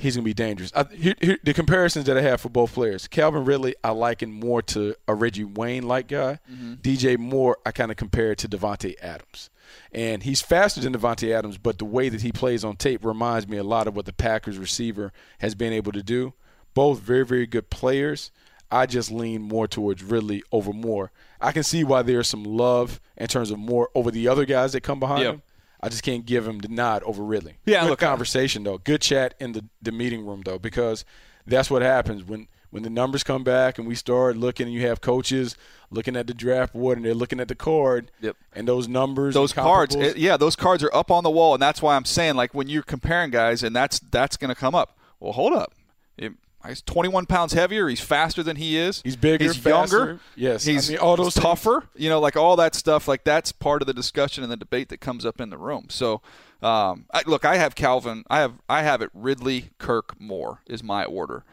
[0.00, 0.72] he's going to be dangerous.
[0.74, 4.94] I, the comparisons that I have for both players, Calvin Ridley, I liken more to
[5.06, 6.38] a Reggie Wayne like guy.
[6.50, 6.74] Mm-hmm.
[6.74, 9.50] DJ Moore, I kind of compare to Davante Adams.
[9.92, 13.46] And he's faster than Davante Adams, but the way that he plays on tape reminds
[13.46, 16.32] me a lot of what the Packers receiver has been able to do.
[16.74, 18.30] Both very, very good players.
[18.70, 21.10] I just lean more towards Ridley over Moore.
[21.40, 24.72] I can see why there's some love in terms of Moore over the other guys
[24.72, 25.30] that come behind Yeah.
[25.32, 25.42] him.
[25.82, 27.54] I just can't give him the nod over Ridley.
[27.64, 28.78] Yeah, Good look, conversation though.
[28.78, 31.04] Good chat in the, the meeting room though, because
[31.46, 34.86] that's what happens when when the numbers come back and we start looking and you
[34.86, 35.56] have coaches
[35.90, 38.12] looking at the draft board and they're looking at the card.
[38.20, 38.36] Yep.
[38.52, 41.54] And those numbers, those cards, it- eh, yeah, those cards are up on the wall,
[41.54, 44.54] and that's why I'm saying like when you're comparing guys, and that's that's going to
[44.54, 44.96] come up.
[45.18, 45.72] Well, hold up,
[46.16, 46.34] It-
[46.68, 47.88] he's 21 pounds heavier.
[47.88, 49.00] He's faster than he is.
[49.02, 49.96] He's bigger, He's faster.
[49.98, 50.20] younger.
[50.36, 50.66] Yes.
[50.68, 51.88] I he's mean, all those he's tougher.
[51.96, 53.08] You know, like all that stuff.
[53.08, 55.86] Like that's part of the discussion and the debate that comes up in the room.
[55.88, 56.20] So,
[56.62, 58.24] um, I, look, I have Calvin.
[58.28, 59.10] I have I have it.
[59.14, 61.44] Ridley, Kirk, Moore is my order.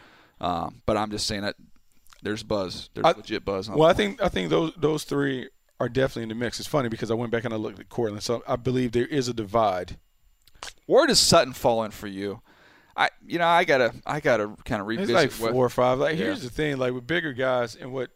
[0.42, 1.56] Um, but I'm just saying that
[2.22, 2.90] there's buzz.
[2.94, 3.70] There's I- legit buzz.
[3.70, 6.60] On Well, I think I think those those three are definitely in the mix.
[6.60, 9.06] It's funny because I went back and I looked at Courtland, so I believe there
[9.06, 9.98] is a divide.
[10.88, 12.42] Where does Sutton fall in for you?
[13.00, 15.16] I, you know, I gotta, I gotta kind of It's revisit.
[15.16, 16.00] like what- four or five.
[16.00, 16.26] Like Yeah.
[16.26, 18.10] here's the thing, like with bigger guys and what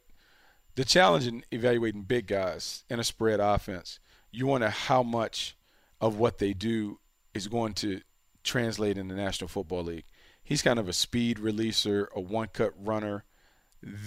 [0.75, 3.99] the challenge in evaluating big guys in a spread offense,
[4.31, 5.55] you wonder how much
[5.99, 6.99] of what they do
[7.33, 8.01] is going to
[8.43, 10.05] translate in the National Football League.
[10.43, 13.23] He's kind of a speed releaser, a one cut runner,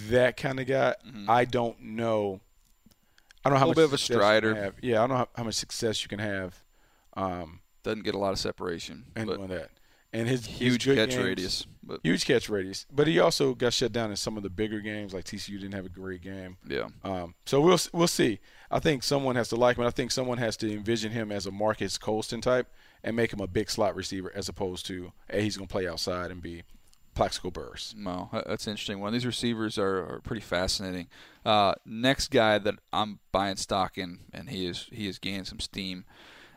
[0.09, 0.95] that kind of guy.
[1.27, 2.41] I don't know.
[3.45, 3.67] I don't know how Mm-hmm.
[3.69, 4.55] Much bit of a success you can strider.
[4.55, 4.73] have.
[4.81, 6.61] Yeah, I don't know how, how much success you can have
[7.15, 9.69] um, doesn't get a lot of separation, in but doing that.
[10.17, 11.65] And his his huge good catch games- radius.
[11.87, 14.79] But Huge catch radius, but he also got shut down in some of the bigger
[14.79, 15.13] games.
[15.13, 16.57] Like TCU didn't have a great game.
[16.67, 18.39] yeah, Um, so we'll we'll see.
[18.71, 19.83] I think someone has to like him.
[19.85, 22.67] I think someone has to envision him as a Marques Colston type
[23.03, 25.87] and make him a big slot receiver as opposed to hey, he's going to play
[25.87, 26.63] outside and be
[27.13, 27.93] Plaxico Burress.
[27.95, 29.13] no, that- that's interesting one.
[29.13, 31.05] These receivers are, are pretty fascinating.
[31.45, 35.59] Uh, next guy that I'm buying stock in, and he is he is gaining some
[35.59, 36.05] steam.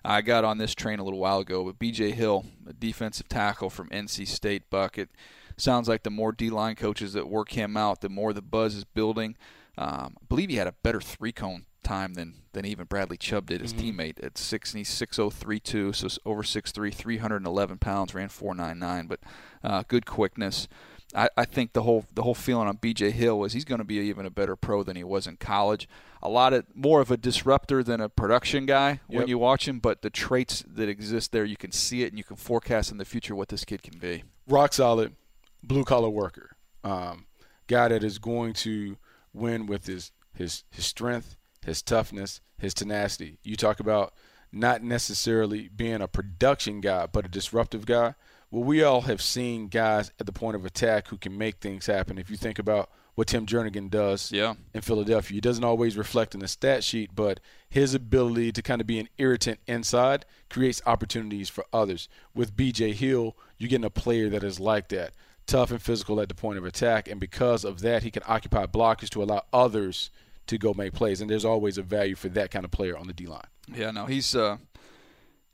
[0.09, 2.13] I got on this train a little while ago, but B.J.
[2.13, 5.11] Hill, a defensive tackle from NC State, bucket.
[5.59, 8.85] Sounds like the more D-line coaches that work him out, the more the buzz is
[8.85, 9.37] building.
[9.77, 13.47] Um, I believe he had a better three cone time than than even Bradley Chubb
[13.47, 16.73] did, his teammate at six and he's six oh three two, so it's over six
[16.73, 19.21] three, three hundred and eleven pounds, ran four nine nine, but
[19.63, 20.69] uh, good quickness.
[21.15, 23.13] I, I think the whole the whole feeling on B.J.
[23.13, 25.89] Hill was he's going to be even a better pro than he was in college.
[26.23, 29.79] A lot of more of a disruptor than a production guy when you watch him,
[29.79, 32.99] but the traits that exist there, you can see it and you can forecast in
[32.99, 34.25] the future what this kid can be.
[34.47, 35.15] rock solid
[35.63, 37.27] blue collar worker, um,
[37.67, 38.97] guy that is going to
[39.33, 43.39] win with his his his strength, his toughness, his tenacity.
[43.43, 44.13] You talk about
[44.53, 48.15] not necessarily being a production guy, but a disruptive guy.
[48.51, 51.87] Well, we all have seen guys at the point of attack who can make things
[51.87, 52.19] happen.
[52.19, 54.55] If you think about what Tim Jernigan does Yeah.
[54.73, 58.81] in Philadelphia, he doesn't always reflect in the stat sheet, but his ability to kind
[58.81, 62.09] of be an irritant inside creates opportunities for others.
[62.35, 65.13] With BJ Hill, you're getting a player that is like that,
[65.47, 68.67] tough and physical at the point of attack, and because of that, he can occupy
[68.67, 70.11] blockers to allow others
[70.47, 71.21] to go make plays.
[71.21, 73.43] And there's always a value for that kind of player on the D line.
[73.75, 74.57] Yeah, no, he's uh,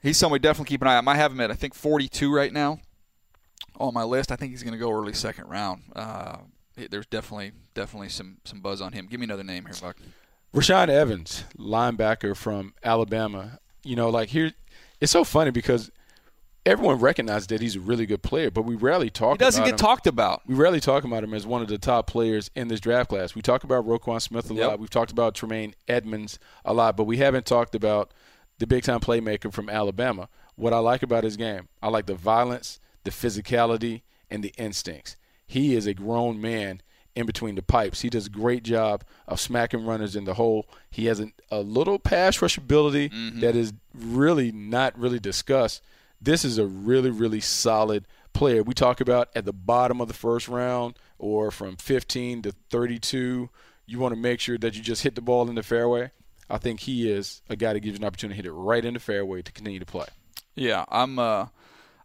[0.05, 1.09] he's somebody definitely keep an eye on.
[1.09, 2.79] I have him at I think 42 right now
[3.81, 4.31] on my list.
[4.31, 5.83] I think he's going to go early second round.
[5.97, 6.37] Uh,
[6.77, 9.07] there's definitely definitely some some buzz on him.
[9.07, 9.97] Give me another name here, Buck.
[10.55, 13.59] Rashaan Evans, linebacker from Alabama.
[13.83, 14.53] You know, like here,
[15.01, 15.91] it's so funny because
[16.65, 19.35] everyone recognizes that he's a really good player, but we rarely talk.
[19.35, 19.77] He doesn't get him.
[19.79, 20.43] talked about.
[20.47, 23.35] We rarely talk about him as one of the top players in this draft class.
[23.35, 24.69] We talk about Roquan Smith a Yep.
[24.69, 24.79] lot.
[24.79, 28.13] We've talked about Tremaine Edmunds a lot, but we haven't talked about
[28.59, 30.29] the big time playmaker from Alabama.
[30.57, 35.17] What I like about his game, I like the violence, the physicality, and the instincts.
[35.47, 36.81] He is a grown man
[37.15, 38.01] in between the pipes.
[38.01, 40.67] He does a great job of smacking runners in the hole.
[40.91, 43.41] He has a, a little pass rush ability mm-hmm.
[43.41, 45.83] that is really not really discussed.
[46.21, 48.63] This is a really, really solid player.
[48.63, 53.51] We talk about at the bottom of the first round or from 15 to 32.
[53.87, 56.11] You want to make sure that you just hit the ball in the fairway.
[56.51, 58.85] I think he is a guy that gives you an opportunity to hit it right
[58.85, 60.07] in the fairway to continue to play.
[60.55, 61.47] Yeah, I'm uh,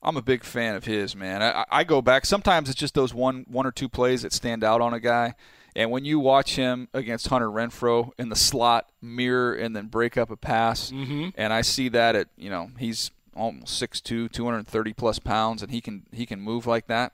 [0.02, 1.42] I'm a big fan of his, man.
[1.44, 2.26] I, I go back.
[2.26, 5.36] Sometimes it's just those one one or two plays that stand out on a guy.
[5.76, 10.18] And when you watch him against Hunter Renfrow in the slot, mirror, and then break
[10.18, 11.32] up a pass, Mhm.
[11.36, 15.80] and I see that at you know he's almost 6'2", 230 plus pounds, and he
[15.80, 17.14] can he can move like that.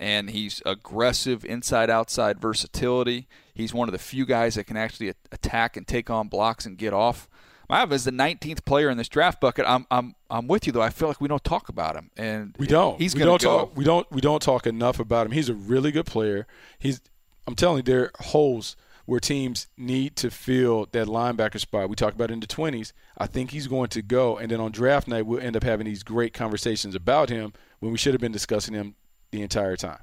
[0.00, 3.28] And he's aggressive, inside outside versatility.
[3.52, 6.78] He's one of the few guys that can actually attack and take on blocks and
[6.78, 7.28] get off.
[7.68, 9.64] I have as the 19th player in this draft bucket.
[9.68, 10.82] I'm I'm I'm with you though.
[10.82, 12.98] I feel like we don't talk about him, and We don't.
[12.98, 13.58] He's we going don't to go.
[13.58, 13.76] talk.
[13.76, 14.10] We don't.
[14.10, 15.32] We don't talk enough about him.
[15.32, 16.46] He's a really good player.
[16.78, 17.00] He's.
[17.46, 21.88] I'm telling you, there are holes where teams need to fill that linebacker spot.
[21.88, 22.92] We talked about in the 20s.
[23.18, 25.84] I think he's going to go, and then on draft night we'll end up having
[25.86, 28.94] these great conversations about him when we should have been discussing him
[29.30, 30.00] the entire time.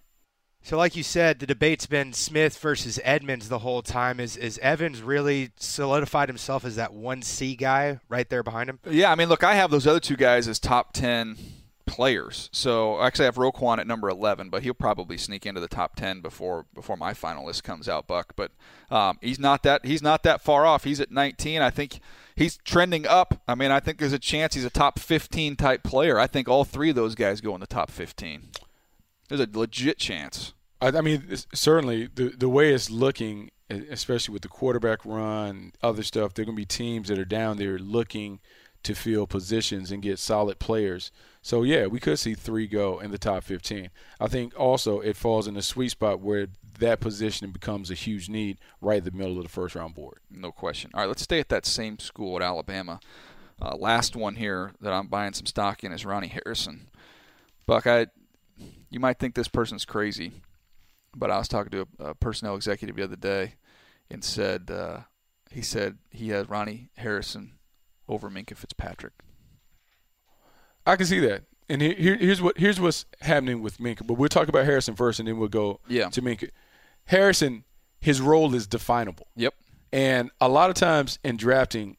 [0.63, 4.19] So, like you said, the debate's been Smith versus Edmunds the whole time.
[4.19, 8.79] Is is Evans really solidified himself as that one C guy right there behind him?
[8.89, 11.37] Yeah, I mean, look, I have those other two guys as top ten
[11.85, 12.49] players.
[12.51, 15.95] So actually, I have Roquan at number eleven, but he'll probably sneak into the top
[15.95, 18.33] ten before before my final list comes out, Buck.
[18.35, 18.51] But
[18.91, 20.83] um, he's not that he's not that far off.
[20.83, 21.61] He's at nineteen.
[21.61, 22.01] I think
[22.35, 23.41] he's trending up.
[23.47, 26.19] I mean, I think there's a chance he's a top fifteen type player.
[26.19, 28.49] I think all three of those guys go in the top fifteen.
[29.27, 30.53] There's a legit chance.
[30.81, 36.03] I, I mean, certainly the the way it's looking, especially with the quarterback run, other
[36.03, 38.39] stuff, there are going to be teams that are down there looking
[38.83, 41.11] to fill positions and get solid players.
[41.41, 43.89] So yeah, we could see three go in the top 15.
[44.19, 46.47] I think also it falls in the sweet spot where
[46.79, 50.19] that position becomes a huge need right in the middle of the first round board.
[50.29, 50.91] No question.
[50.93, 52.99] All right, let's stay at that same school at Alabama.
[53.61, 56.87] Uh, last one here that I'm buying some stock in is Ronnie Harrison.
[57.65, 58.07] Buck, I,
[58.89, 60.41] you might think this person's crazy,
[61.15, 63.55] but I was talking to a, a personnel executive the other day,
[64.09, 64.99] and said uh,
[65.51, 67.53] he said he has Ronnie Harrison
[68.07, 69.13] over Minkah Fitzpatrick.
[70.85, 71.43] I can see that.
[71.69, 74.07] And here, here- here's what here's what's happening with Minkah.
[74.07, 76.09] But we'll talk about Harrison first, and then we'll go Yeah.
[76.09, 76.49] to Minkah.
[77.05, 77.65] Harrison,
[77.99, 79.27] his role is definable.
[79.35, 79.53] Yep.
[79.91, 81.97] And a lot of times in drafting,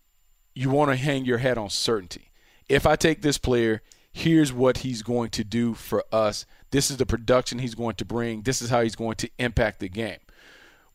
[0.55, 2.31] you want to hang your hat on certainty.
[2.68, 3.83] If I take this player,
[4.18, 6.44] here's what he's going to do for us.
[6.72, 8.42] This is the production he's going to bring.
[8.42, 10.18] This is how he's going to impact the game.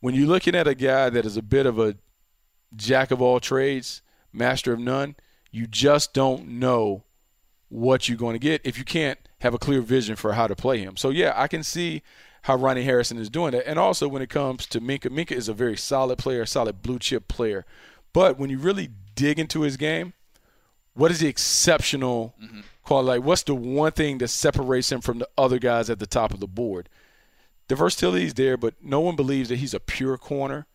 [0.01, 1.95] When you're looking at a guy that is a bit of a
[2.75, 4.01] jack of all trades,
[4.33, 5.15] master of none,
[5.51, 7.03] you just don't know
[7.69, 10.55] what you're going to get if you can't have a clear vision for how to
[10.55, 10.97] play him.
[10.97, 12.03] So yeah, I can see
[12.43, 13.67] how Ronnie Harrison is doing that.
[13.67, 16.99] And also when it comes to Minkah, Minkah is a very solid player, solid blue
[16.99, 17.65] chip player.
[18.11, 20.13] But when you really dig into his game,
[20.93, 22.35] what is the exceptional
[22.83, 23.07] quality?
[23.07, 26.33] Like what's the one thing that separates him from the other guys at the top
[26.33, 26.89] of the board?
[27.67, 30.67] The versatility is there, but no one believes that he's a pure corner.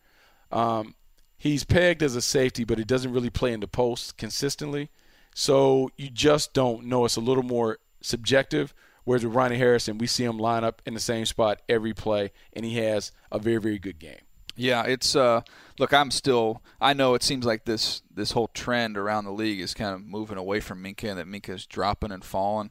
[0.51, 0.95] Um,
[1.37, 4.89] he's pegged as a safety, but he doesn't really play in the post consistently.
[5.35, 7.05] So you just don't know.
[7.05, 8.73] It's a little more subjective.
[9.05, 12.31] Whereas with Ronnie Harrison, we see him line up in the same spot every play,
[12.53, 14.19] and he has a very, very good game.
[14.59, 15.41] Yeah, it's uh
[15.79, 19.61] look, I'm still I know it seems like this this whole trend around the league
[19.61, 22.69] is kind of moving away from Minkah, and that Minkah's dropping and falling.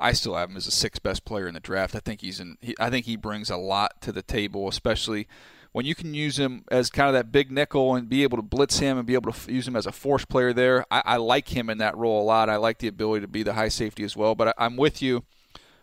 [0.00, 1.94] I still have him as the sixth best player in the draft.
[1.94, 5.28] I think he's in he, I think he brings a lot to the table, especially
[5.70, 8.42] when you can use him as kind of that big nickel and be able to
[8.42, 10.84] blitz him and be able to use him as a force player there.
[10.90, 12.50] I, I like him in that role a lot.
[12.50, 14.34] I like the ability to be the high safety as well.
[14.34, 15.22] But I, I'm with you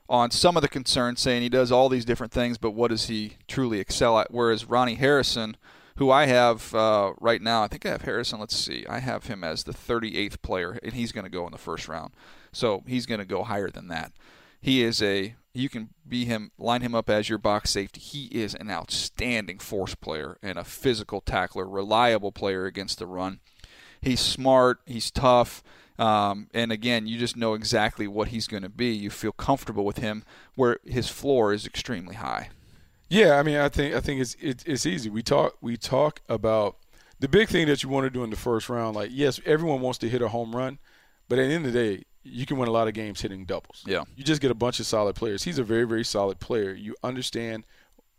[0.07, 3.07] on some of the concerns, saying he does all these different things, but what does
[3.07, 4.31] he truly excel at?
[4.31, 5.57] Whereas Ronnie Harrison,
[5.97, 8.39] who I have uh, right now, I think I have Harrison.
[8.39, 11.51] Let's see, I have him as the 38th player, and he's going to go in
[11.51, 12.13] the first round.
[12.51, 14.11] So he's going to go higher than that.
[14.61, 18.01] He is a you can be him line him up as your box safety.
[18.01, 23.39] He is an outstanding force player and a physical tackler, reliable player against the run.
[24.01, 25.63] He's smart, he's tough.
[25.97, 28.87] Um, and again, you just know exactly what he's going to be.
[28.87, 30.23] You feel comfortable with him,
[30.55, 32.49] where his floor is extremely high.
[33.09, 35.09] Yeah, I mean, I think I think it's it, it's easy.
[35.09, 36.77] We talk we talk about
[37.19, 38.95] the big thing that you want to do in the first round.
[38.95, 40.79] Like, yes, everyone wants to hit a home run,
[41.29, 43.45] but at the end of the day, you can win a lot of games hitting
[43.45, 43.83] doubles.
[43.85, 45.43] Yeah, you just get a bunch of solid players.
[45.43, 46.73] He's a very very solid player.
[46.73, 47.65] You understand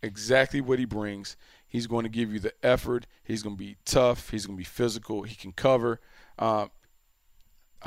[0.03, 1.37] exactly what he brings.
[1.69, 3.07] He's going to give you the effort.
[3.25, 4.31] He's going to be tough.
[4.31, 5.25] He's going to be physical.
[5.25, 6.01] He can cover.
[6.39, 6.71] Um,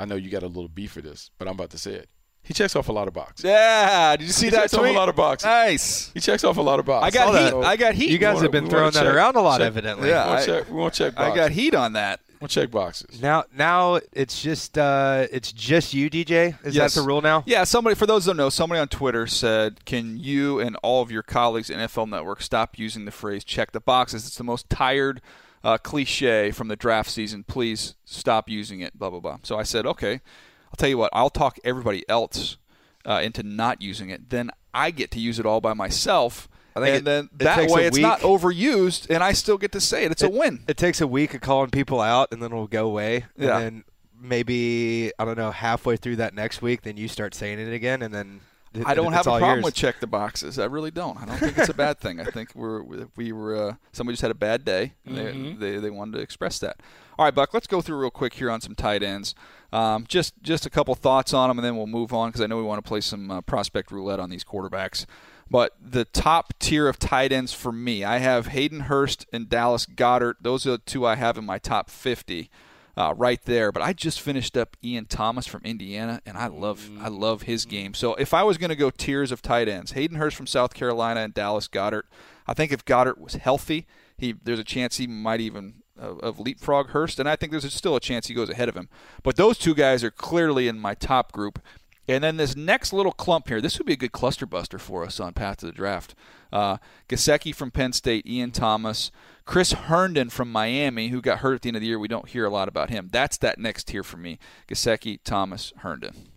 [0.00, 2.08] I know you got a little beef for this, but I'm about to say it.
[2.42, 3.44] He checks off a lot of boxes.
[3.44, 4.84] Yeah, did you see he that checks tweet?
[4.90, 5.44] off a lot of boxes.
[5.46, 6.10] Nice.
[6.14, 7.14] He checks off a lot of boxes.
[7.14, 7.50] I got heat.
[7.50, 8.08] So I got heat.
[8.10, 10.08] You guys wanna- have been throwing that check- around a lot, check- evidently.
[10.08, 12.20] Yeah, we want I- check, we want to check I got heat on that.
[12.40, 13.20] We'll check boxes.
[13.20, 16.54] Now, now it's just uh, it's just you, DJ.
[16.64, 16.94] Is Yes.
[16.94, 17.42] that the rule now?
[17.44, 21.02] Yeah, somebody for those who don't know, somebody on Twitter said, "Can you and all
[21.02, 24.26] of your colleagues at NFL Network stop using the phrase check the boxes?
[24.26, 25.20] It's the most tired
[25.64, 27.44] uh, cliche from the draft season.
[27.44, 29.38] Please stop using it." Blah blah blah.
[29.42, 31.10] So I said, "Okay, I'll tell you what.
[31.12, 32.56] I'll talk everybody else
[33.04, 34.30] uh, into not using it.
[34.30, 37.38] Then I get to use it all by myself." I think and it- then it
[37.40, 40.12] that way it's not overused, and I still get to say it.
[40.12, 40.62] It's a win.
[40.68, 43.24] It takes a week of calling people out, and then it'll go away.
[43.36, 43.58] Yeah.
[43.58, 43.84] And then
[44.20, 48.02] maybe I don't know halfway through that next week, then you start saying it again,
[48.02, 48.40] and then
[48.74, 49.64] it- I don't have a problem yours.
[49.64, 50.58] with check the boxes.
[50.58, 51.20] I really don't.
[51.20, 52.20] I don't think it's a bad thing.
[52.20, 52.82] I think we're
[53.16, 54.94] we were uh, somebody just had a bad day.
[55.04, 55.60] And Mm-hmm.
[55.60, 56.80] they, they they wanted to express that.
[57.18, 57.52] All right, Buck.
[57.52, 59.34] Let's go through real quick here on some tight ends.
[59.72, 62.46] Um, just just a couple thoughts on them, and then we'll move on because I
[62.46, 65.04] know we want to play some uh, prospect roulette on these quarterbacks.
[65.50, 69.84] But the top tier of tight ends for me, I have Hayden Hurst and Dallas
[69.84, 70.36] Goedert.
[70.42, 72.48] Those are the two I have in my top 50
[72.96, 73.72] uh, right there.
[73.72, 77.64] But I just finished up Ian Thomas from Indiana, and I love I love his
[77.64, 77.94] game.
[77.94, 80.74] So if I was going to go tiers of tight ends, Hayden Hurst from South
[80.74, 82.04] Carolina and Dallas Goedert.
[82.46, 83.86] I think if Goedert was healthy,
[84.18, 87.72] he there's a chance he might even uh, of leapfrog Hurst, and I think there's
[87.72, 88.88] still a chance he goes ahead of him.
[89.22, 91.60] But those two guys are clearly in my top group.
[92.08, 95.04] And then this next little clump here, this would be a good cluster buster for
[95.04, 96.16] us on Path to the Draft.
[96.52, 99.12] Uh, Gesicki from Penn State, Ian Thomas,
[99.50, 101.98] Chris Herndon from Miami, who got hurt at the end of the year.
[101.98, 103.08] We don't hear a lot about him.
[103.10, 104.38] That's that next tier for me.
[104.68, 106.28] Gesicki, Thomas, Herndon.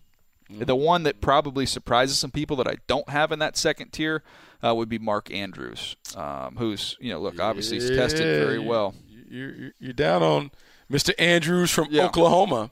[0.49, 4.23] The one that probably surprises some people that I don't have in that second tier
[4.63, 8.95] uh, would be Mark Andrews, um, who's you know look obviously he's tested very well.
[9.29, 10.51] You're, you're, you're down on
[10.91, 11.13] Mr.
[11.19, 12.05] Andrews from Yeah.
[12.05, 12.71] Oklahoma.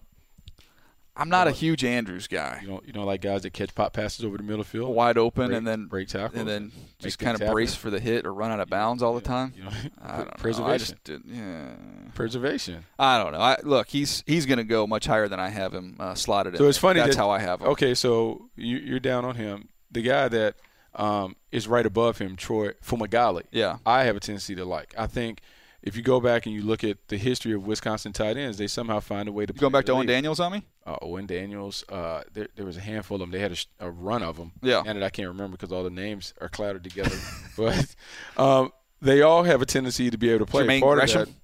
[1.16, 2.60] I'm not a huge Andrews guy.
[2.62, 5.18] You don't you don't like guys that catch pop passes over the middle field, Wide
[5.18, 7.54] open break- and then break tackles, and then just kind of happen.
[7.54, 9.54] brace for the hit or run out of bounds all the time.
[9.58, 9.72] You know,
[10.02, 10.32] I don't know.
[10.34, 10.78] I preservation.
[10.80, 11.72] just did, yeah.
[12.14, 12.86] Preservation.
[12.98, 13.40] I don't know.
[13.42, 16.54] I, look, he's he's going to go much higher than I have him uh, slotted
[16.54, 16.58] in.
[16.60, 17.00] So it's funny.
[17.00, 17.68] That's that- how I have him.
[17.70, 19.70] Okay, so you, you're down on him.
[19.92, 20.56] The guy that
[20.96, 23.44] um, is right above him, Troy Fumagalli.
[23.52, 23.78] Yeah.
[23.86, 24.94] I have a tendency to like.
[24.98, 25.42] I think
[25.84, 28.68] if you go back and you look at the history of Wisconsin tight ends, they
[28.68, 29.54] somehow find a way to.
[29.54, 30.06] You going back to Owen.
[30.06, 30.64] Daniels on me?
[30.86, 31.84] Uh, Owen Daniels.
[31.90, 33.32] Uh, there, there was a handful of them.
[33.32, 34.52] They had a, a run of them.
[34.62, 34.84] Yeah.
[34.86, 37.16] And I can't remember because all the names are clouded together.
[37.58, 37.96] but
[38.38, 40.64] um, they all have a tendency to be able to play.
[40.64, 41.22] Jermaine Part Gresham?
[41.22, 41.36] of that.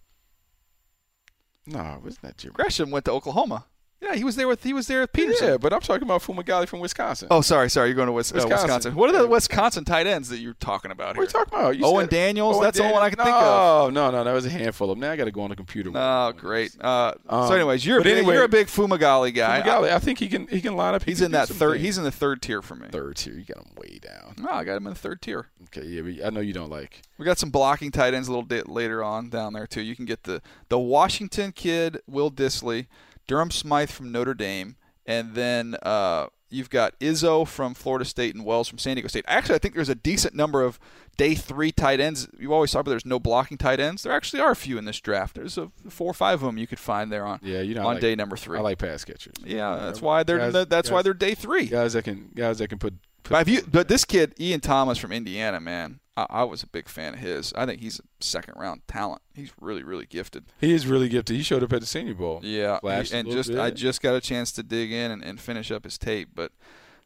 [1.74, 2.54] No, wasn't that Jermaine?
[2.54, 3.66] Gresham went to Oklahoma.
[4.00, 5.48] Yeah, he was there with he was there with Peterson.
[5.48, 7.30] Yeah, but I'm talking about Fumagalli from Wisconsin.
[7.32, 7.88] Oh, sorry, sorry.
[7.90, 8.66] You're going to Wis- uh, Wisconsin.
[8.68, 8.96] Wisconsin.
[8.96, 11.78] What are the Wisconsin tight ends that you're talking about What are you talking about?
[11.80, 12.58] You Owen said- Daniels?
[12.58, 13.94] Owen That's the only one I can no, think of.
[13.94, 14.24] No, no, no.
[14.24, 15.02] That was a handful of them.
[15.02, 15.90] Now I got to go on the computer.
[15.96, 16.76] Oh, great.
[16.80, 19.62] Uh, so, Um, anyways, you're a but big, anyway- you're a big Fumagalli guy.
[19.64, 21.02] Fumagalli, I think he can he can line up.
[21.04, 21.72] He he's in do that third.
[21.74, 21.86] things.
[21.86, 22.88] He's in the third tier for me.
[22.92, 23.34] third tier.
[23.34, 24.36] You got him way down.
[24.48, 25.48] Oh, I got him in the third tier.
[25.76, 27.02] Okay, yeah, but I know you don't like.
[27.18, 29.82] We got some blocking tight ends a little bit later on down there too.
[29.82, 32.86] You can get the the Washington kid Will Dissly,
[33.28, 34.76] Durham Smythe from Notre Dame,
[35.06, 39.26] and then uh, you've got Izzo from Florida State and Wells from San Diego State.
[39.28, 40.80] Actually, I think there's a decent number of
[41.18, 42.28] day three tight ends.
[42.40, 44.04] You always talk about there's no blocking tight ends.
[44.04, 45.36] There actually are a few in this draft.
[45.36, 47.82] There's a four or five of them you could find there on Yeah, you know,
[47.82, 48.58] on like- day number three.
[48.58, 49.36] I like pass catchers.
[49.46, 51.66] yeah, that's why they're Guys- that's why they're day three.
[51.68, 52.94] guys that can guys that can put.
[53.24, 56.64] put But, have you, but this kid, Ian Thomas from Indiana, man, I, I was
[56.64, 57.54] a big fan of his.
[57.54, 59.22] I think he's a second round talent.
[59.34, 60.46] He's really, really gifted.
[60.60, 61.36] he is really gifted.
[61.38, 62.40] He showed up at the Senior Bowl.
[62.44, 63.60] Yeah, Flashed and just bit.
[63.60, 66.52] I just got a chance to dig in and, and finish up his tape, but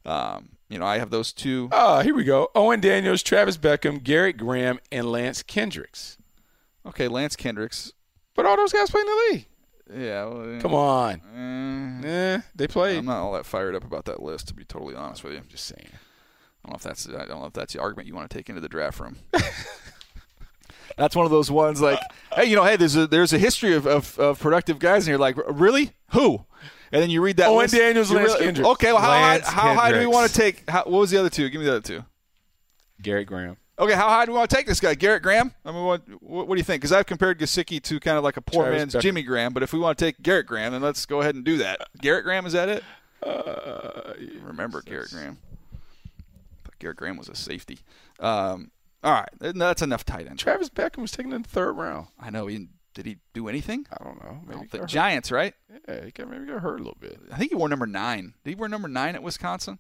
[0.06, 1.70] um, you know I have those two.
[1.72, 2.48] Ah, here we go.
[2.56, 6.18] Owen Daniels, Travis Beckum, Garrett Graham, and Lance Kendricks.
[6.86, 7.92] Okay, Lance Kendricks.
[8.34, 9.46] But all those guys play in the league.
[9.94, 11.22] Yeah, well, Come on.
[12.04, 13.00] eh, Eh, they played.
[13.00, 15.40] I'm not all that fired up about that list, to be totally honest with you.
[15.40, 15.90] I'm just saying.
[16.64, 18.38] I don't know if that's I don't know if that's the argument you want to
[18.38, 19.18] take into the draft room.
[20.98, 22.00] that's one of those ones like,
[22.36, 25.10] hey, you know, hey, there's a there's a history of, of, of productive guys, and
[25.10, 26.46] you're like, really, who?
[26.92, 27.48] And then you read that.
[27.48, 28.70] Oh, list, Daniels, you're Lance really- Kendricks.
[28.72, 30.70] Okay, well, how Lance high, how high do we want to take?
[30.70, 31.50] How, what was the other two?
[31.50, 32.04] Give me the other two.
[33.02, 33.58] Garrett Graham.
[33.80, 35.54] Okay, how high do we want to take this guy, Garrett Graham?
[35.66, 36.82] I mean, what what, what do you think?
[36.82, 39.02] Because I've compared Gesicki to kind of like a poor Travis man's Becker.
[39.02, 41.44] Jimmy Graham, but if we want to take Garrett Graham, then let's go ahead and
[41.44, 41.88] do that.
[42.00, 42.84] Garrett Graham is that it?
[43.24, 45.38] Uh, Remember Garrett Graham?
[46.82, 47.80] But Garrett Graham was a safety.
[48.20, 48.72] Um,
[49.04, 50.40] all right, that's enough tight end.
[50.40, 52.08] Travis Beckum was taken in the third round.
[52.20, 53.88] I know he didn't- he do anything?
[53.92, 54.30] I don't know.
[54.30, 55.54] I Maybe don't he think- got Giants, right?
[55.88, 57.20] Yeah, he got maybe got hurt a little bit.
[57.32, 58.34] I think he wore number nine.
[58.44, 59.80] Did he wear number nine at Wisconsin?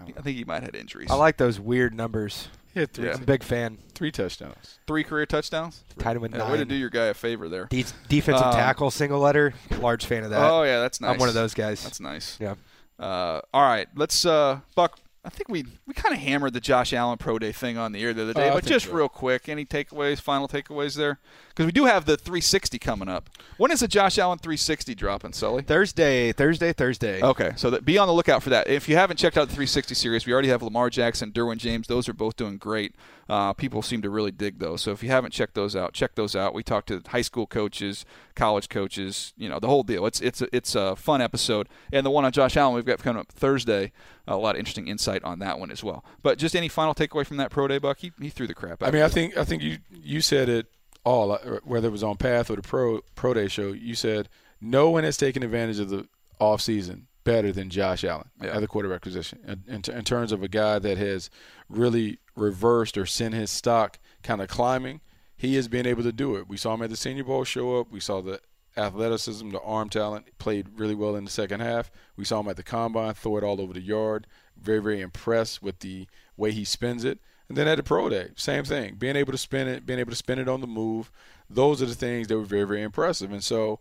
[0.00, 1.10] I I think he might have had injuries.
[1.10, 2.48] I like those weird numbers.
[2.74, 3.14] He had three, Yeah.
[3.14, 3.78] I'm a big fan.
[3.94, 4.78] three touchdowns.
[4.86, 5.82] three career touchdowns.
[5.98, 7.64] Tied him with Yeah, way to do your guy a favor there.
[7.64, 9.54] De- defensive Um, tackle, single letter.
[9.80, 10.40] Large fan of that.
[10.48, 11.12] Oh yeah, that's nice.
[11.12, 11.82] I'm one of those guys.
[11.82, 12.36] That's nice.
[12.38, 12.54] yeah.
[12.98, 14.98] Uh, all right, let's uh, Buck.
[15.28, 18.02] I think we we kind of hammered the Josh Allen pro day thing on the
[18.02, 18.92] air the other day, Uh, but just so.
[18.92, 21.18] real quick, any takeaways, final takeaways there?
[21.50, 23.28] Because we do have the 360 coming up.
[23.58, 25.60] When is the Josh Allen 360 dropping, Sully?
[25.62, 27.22] Thursday, Thursday, Thursday.
[27.22, 28.68] Okay, so that, be on the lookout for that.
[28.68, 31.88] If you haven't checked out the 360 series, we already have Lamar Jackson, Derwin James.
[31.88, 32.94] Those are both doing great.
[33.28, 34.80] Uh, people seem to really dig those.
[34.80, 36.54] So if you haven't checked those out, check those out.
[36.54, 40.06] We talked to high school coaches, college coaches, you know, the whole deal.
[40.06, 41.68] It's it's a, it's a fun episode.
[41.92, 43.92] And the one on Josh Allen we've got coming up Thursday.
[44.26, 46.04] A lot of interesting insight on that one as well.
[46.22, 47.98] But just any final takeaway from that pro day, Buck?
[47.98, 48.88] He, he threw the crap out.
[48.88, 50.66] I mean, of I think I think you you said it
[51.04, 53.72] all, uh, whether it was on Path or the Pro Pro Day show.
[53.72, 56.08] You said no one has taken advantage of the
[56.40, 58.54] off season better than Josh Allen Yeah.
[58.56, 61.28] at the quarterback position in, in, in terms of a guy that has
[61.68, 65.00] really reversed or sent his stock kind of climbing.
[65.36, 66.48] He has been able to do it.
[66.48, 67.90] We saw him at the Senior Bowl show up.
[67.92, 68.40] We saw the
[68.76, 71.90] athleticism, the arm talent, played really well in the second half.
[72.16, 74.26] We saw him at the combine, throw it all over the yard.
[74.60, 76.06] Very, very impressed with the
[76.36, 77.18] way he spins it.
[77.48, 78.96] And then at the pro day, same thing.
[78.96, 81.10] Being able to spin it, being able to spin it on the move.
[81.48, 83.30] Those are the things that were very, very impressive.
[83.32, 83.80] And so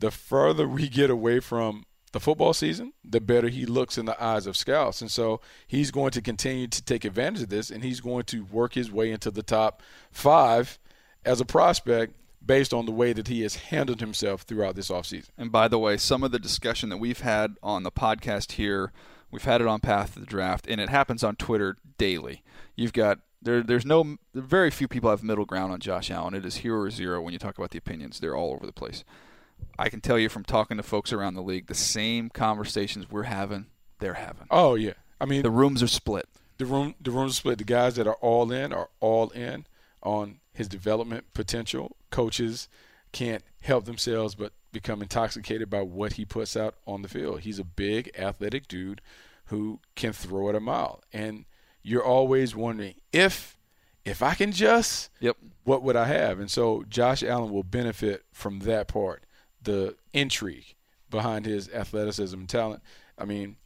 [0.00, 4.22] the further we get away from the football season, the better he looks in the
[4.22, 5.00] eyes of scouts.
[5.00, 8.44] And so he's going to continue to take advantage of this and he's going to
[8.46, 10.78] work his way into the top five
[11.24, 15.28] as a prospect based on the way that he has handled himself throughout this offseason.
[15.36, 18.92] And by the way, some of the discussion that we've had on the podcast here,
[19.30, 22.42] we've had it on Path to the Draft, and it happens on Twitter daily.
[22.76, 23.62] You've got there.
[23.62, 26.34] There's no very few people have middle ground on Josh Allen.
[26.34, 28.20] It is hero or zero when you talk about the opinions.
[28.20, 29.04] They're all over the place.
[29.78, 33.24] I can tell you from talking to folks around the league, the same conversations we're
[33.24, 33.66] having,
[33.98, 34.46] they're having.
[34.50, 34.94] Oh yeah.
[35.20, 36.28] I mean The rooms are split.
[36.58, 37.58] the room the room's are split.
[37.58, 39.66] The guys that are all in are all in
[40.02, 41.96] on his development potential.
[42.10, 42.68] Coaches
[43.12, 47.40] can't help themselves but become intoxicated by what he puts out on the field.
[47.40, 49.00] He's a big athletic dude
[49.46, 51.02] who can throw it a mile.
[51.12, 51.44] And
[51.82, 53.56] you're always wondering if
[54.04, 55.36] if I can just Yep.
[55.64, 56.38] what would I have?
[56.40, 59.24] And so Josh Allen will benefit from that part,
[59.62, 60.74] the intrigue
[61.10, 62.82] behind his athleticism and talent.
[63.18, 63.56] I mean,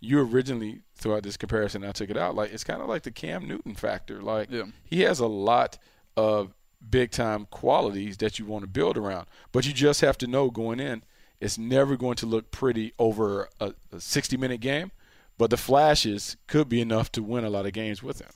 [0.00, 2.34] you originally throughout this comparison, I took it out.
[2.34, 4.20] Like it's kind of like the Cam Newton factor.
[4.22, 4.64] Like Yeah.
[4.84, 5.78] he has a lot
[6.16, 6.52] of
[6.90, 10.50] big time qualities that you want to build around, but you just have to know
[10.50, 11.02] going in,
[11.40, 14.90] it's never going to look pretty over a, a 60 minute game.
[15.38, 18.28] But the flashes could be enough to win a lot of games with him.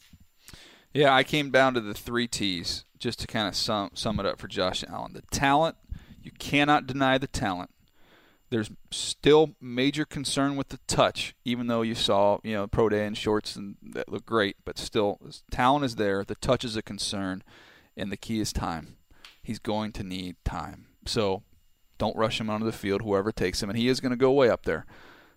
[0.94, 4.24] Yeah, I came down to the three T's just to kind of sum sum it
[4.26, 5.12] up for Josh Allen.
[5.12, 5.76] The talent,
[6.26, 7.70] you cannot deny the talent.
[8.50, 13.06] There's still major concern with the touch, even though you saw you know pro day
[13.06, 15.20] and shorts and that look great, but still
[15.50, 16.24] talent is there.
[16.24, 17.42] The touch is a concern,
[17.96, 18.96] and the key is time.
[19.40, 21.42] He's going to need time, so
[21.98, 23.02] don't rush him onto the field.
[23.02, 24.84] Whoever takes him, and he is going to go way up there.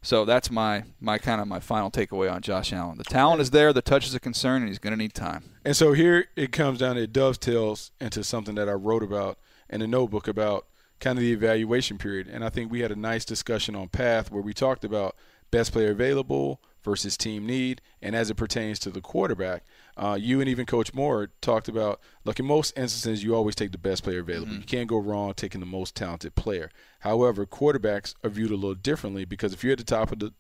[0.01, 2.97] So that's my my kind of my final takeaway on Josh Allen.
[2.97, 5.51] The talent is there, the touch is a concern, and he's going to need time.
[5.63, 9.37] And so here it comes down, it dovetails into something that I wrote about
[9.69, 10.65] in a notebook about
[10.99, 12.27] kind of the evaluation period.
[12.27, 15.15] And I think we had a nice discussion on Path where we talked about
[15.51, 19.65] best player available versus team need, and as it pertains to the quarterback,
[19.97, 21.99] uh, you and even Coach Moore talked about.
[22.23, 24.53] Look, in most instances, you always take the best player available.
[24.53, 24.61] Mm-hmm.
[24.61, 26.71] You can't go wrong taking the most talented player.
[26.99, 30.33] However, quarterbacks are viewed a little differently because if you're at the top of the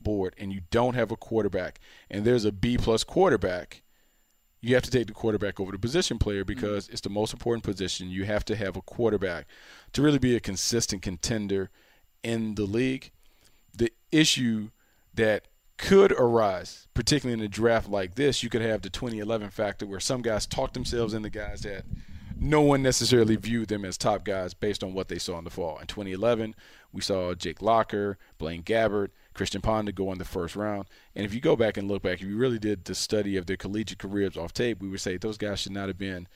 [0.00, 3.82] board and you don't have a quarterback, and there's a B plus quarterback,
[4.60, 6.54] you have to take the quarterback over the position player mm-hmm.
[6.54, 8.10] because it's the most important position.
[8.10, 9.46] You have to have a quarterback
[9.92, 11.70] to really be a consistent contender
[12.22, 13.10] in the league.
[13.74, 14.70] The issue
[15.14, 15.46] that
[15.78, 20.00] could arise, particularly in a draft like this, you could have the 2011 factor where
[20.00, 21.84] some guys talk themselves into guys that
[22.38, 25.50] no one necessarily viewed them as top guys based on what they saw in the
[25.50, 25.78] fall.
[25.78, 26.54] In 2011,
[26.92, 29.08] we saw Jake Locker, Blaine Gabbert,
[29.40, 30.84] Christian Ponder go in the first round.
[31.14, 33.46] And if you go back and look back, if you really did the study of
[33.46, 36.28] their collegiate careers off tape, we would say those guys should not have been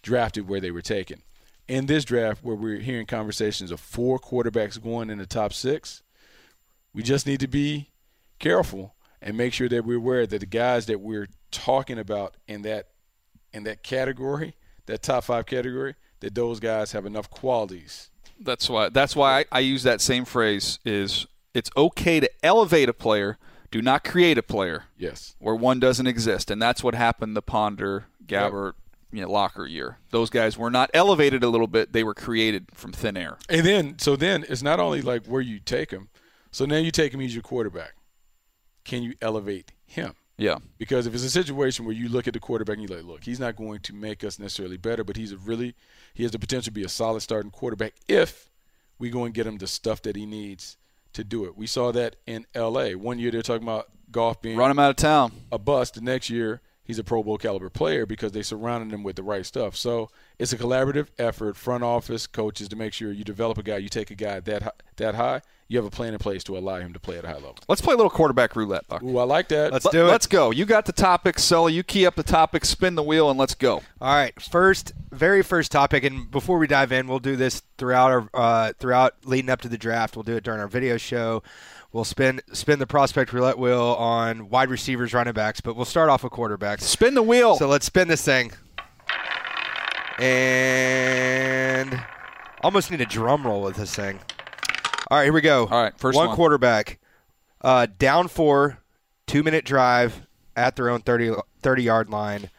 [0.00, 1.20] drafted where they were taken.
[1.68, 6.02] In this draft, where we're hearing conversations of four quarterbacks going in the top six,
[6.94, 7.90] we just need to be
[8.38, 12.62] careful and make sure that we're aware that the guys that we're talking about in
[12.62, 12.86] that
[13.52, 14.54] in that category,
[14.86, 18.08] that top five category, that those guys have enough qualities.
[18.40, 18.88] That's why.
[18.88, 20.78] That's why I, I use that same phrase.
[20.86, 21.26] Is
[21.56, 23.38] it's okay to elevate a player,
[23.70, 25.34] do not create a player Yes.
[25.38, 28.74] where one doesn't exist, and that's what happened the Ponder, Gabbert,
[29.12, 29.98] you know, Locker year.
[30.10, 33.38] Those guys were not elevated a little bit; they were created from thin air.
[33.48, 36.08] And then, so then it's not only like where you take him.
[36.50, 37.94] So now you take him, he's your quarterback.
[38.84, 40.14] Can you elevate him?
[40.38, 40.58] Yeah.
[40.78, 43.24] Because if it's a situation where you look at the quarterback and you're like, look,
[43.24, 45.74] he's not going to make us necessarily better, but he's a really,
[46.14, 48.50] he has the potential to be a solid starting quarterback if
[48.98, 50.76] we go and get him the stuff that he needs
[51.16, 51.56] to do it.
[51.56, 52.94] We saw that in L.A.
[52.94, 55.32] One year they're talking about Goff being Run him out of town.
[55.52, 55.94] a bust.
[55.94, 59.22] The next year, he's a Pro Bowl caliber player because they surrounded him with the
[59.22, 59.76] right stuff.
[59.76, 63.78] So it's a collaborative effort, front office, coaches, to make sure you develop a guy.
[63.78, 66.56] You take a guy that hi- that high, you have a plan in place to
[66.56, 67.56] allow him to play at a high level.
[67.68, 69.02] Let's play a little quarterback roulette, Buck.
[69.02, 69.72] Ooh, I like that.
[69.72, 70.10] Let's Let- do it.
[70.10, 70.50] Let's go.
[70.50, 71.72] You got the topic, Sully.
[71.72, 73.82] You key up the topic, spin the wheel, and let's go.
[74.00, 78.10] All right, first, very first topic, and before we dive in, we'll do this throughout
[78.10, 80.16] our uh, throughout leading up to the draft.
[80.16, 81.42] We'll do it during our video show.
[81.96, 86.10] We'll spin spin the prospect roulette wheel on wide receivers, running backs, but we'll start
[86.10, 86.82] off with quarterbacks.
[86.82, 87.56] Spin the wheel.
[87.56, 88.52] So let's spin this thing,
[90.18, 91.98] and
[92.62, 94.20] almost need a drum roll with this thing.
[95.10, 95.68] All right, here we go.
[95.68, 96.36] All right, first one one.
[96.36, 96.98] quarterback,
[97.62, 98.82] uh, down four,
[99.26, 101.32] two minute drive at their own 30,
[101.62, 102.50] 30 yard line.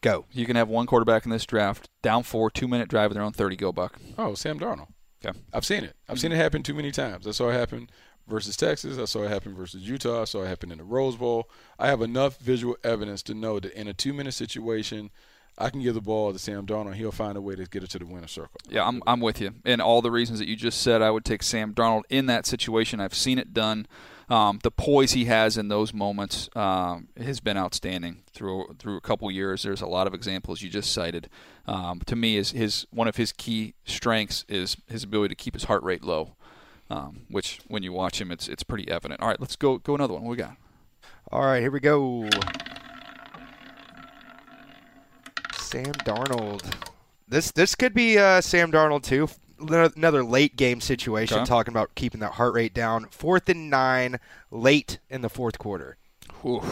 [0.00, 0.26] Go.
[0.30, 3.24] you can have one quarterback in this draft, down four, two minute drive at their
[3.24, 3.56] own 30.
[3.56, 3.98] Go, Buck.
[4.16, 4.90] oh, Sam Darnold.
[5.24, 5.36] Okay.
[5.52, 5.96] I've seen it.
[6.08, 7.26] I've seen it happen too many times.
[7.26, 7.90] I saw it happen
[8.26, 8.98] versus Texas.
[8.98, 10.22] I saw it happen versus Utah.
[10.22, 11.48] I saw it happen in the Rose Bowl.
[11.78, 15.10] I have enough visual evidence to know that in a two minute situation,
[15.58, 16.88] I can give the ball to Sam Darnold.
[16.88, 18.60] And he'll find a way to get it to the winner circle.
[18.68, 19.54] Yeah, I'm, I'm with you.
[19.64, 22.46] And all the reasons that you just said, I would take Sam Darnold in that
[22.46, 23.00] situation.
[23.00, 23.86] I've seen it done.
[24.28, 29.00] Um, the poise he has in those moments um, has been outstanding through through a
[29.00, 29.62] couple years.
[29.62, 31.28] There's a lot of examples you just cited.
[31.66, 35.54] Um, to me, is his one of his key strengths is his ability to keep
[35.54, 36.34] his heart rate low,
[36.90, 39.20] um, which when you watch him, it's it's pretty evident.
[39.20, 40.22] All right, let's go go another one.
[40.22, 40.56] What we got?
[41.32, 42.28] All right, here we go.
[45.58, 46.62] Sam Darnold.
[47.28, 49.28] This this could be uh, Sam Darnold too.
[49.58, 51.38] Another late game situation.
[51.38, 51.46] Okay.
[51.46, 53.06] Talking about keeping that heart rate down.
[53.10, 54.20] Fourth and nine,
[54.50, 55.96] late in the fourth quarter.
[56.42, 56.62] Whew.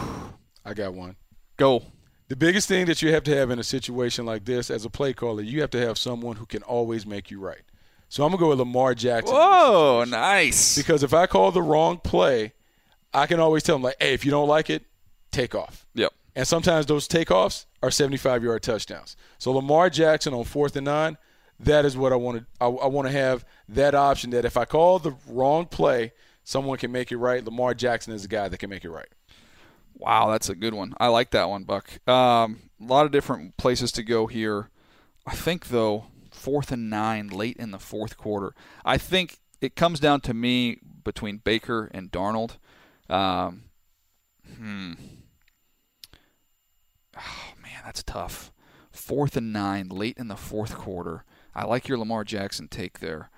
[0.63, 1.15] I got one.
[1.57, 1.83] Go.
[2.27, 4.89] The biggest thing that you have to have in a situation like this as a
[4.89, 7.61] play caller, you have to have someone who can always make you right.
[8.15, 9.35] So I'm going to go with Lamar Jackson.
[9.35, 10.77] Whoa, nice.
[10.77, 12.53] Because if I call the wrong play,
[13.13, 14.85] I can always tell him, like, hey, if you don't like it,
[15.31, 15.85] take off.
[15.95, 16.13] Yep.
[16.33, 19.17] And sometimes those takeoffs are 75 yard touchdowns.
[19.37, 21.17] So Lamar Jackson on fourth and nine,
[21.59, 22.45] that is what I want to.
[22.61, 26.13] I, I want to have that option that if I call the wrong play,
[26.45, 27.43] someone can make it right.
[27.43, 29.09] Lamar Jackson is the guy that can make it right.
[29.93, 30.93] Wow, that's a good one.
[31.01, 31.89] I like that one, Buck.
[32.07, 34.69] Um, a lot of different places to go here.
[35.27, 36.05] I think though,
[36.45, 38.53] fourth and nine, late in the fourth quarter.
[38.85, 42.57] I think it comes down to me between Baker and Darnold.
[43.09, 43.63] Um,
[44.55, 44.93] hmm.
[47.17, 48.51] Oh man, that's tough.
[48.91, 51.25] Fourth and nine, late in the fourth quarter.
[51.55, 53.31] I like your Lamar Jackson take there.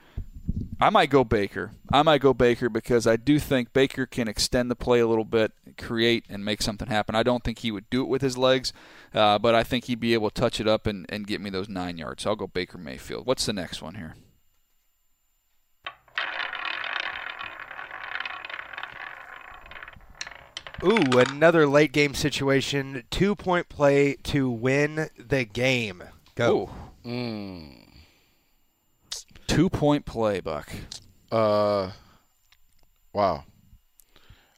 [0.80, 1.72] I might go Baker.
[1.92, 5.26] I might go Baker because I do think Baker can extend the play a little
[5.26, 7.16] bit, create, and make something happen.
[7.16, 8.74] I don't think he would do it with his legs,
[9.14, 11.50] uh, but I think he'd be able to touch it up and, and get me
[11.50, 12.24] those nine yards.
[12.24, 13.26] So I'll go Baker Mayfield.
[13.26, 14.16] What's the next one here?
[20.84, 23.04] Ooh, another late game situation.
[23.10, 26.04] Two point play to win the game.
[26.36, 26.70] Go.
[29.48, 30.70] Two point play, Buck.
[31.32, 31.92] Uh,
[33.14, 33.44] wow.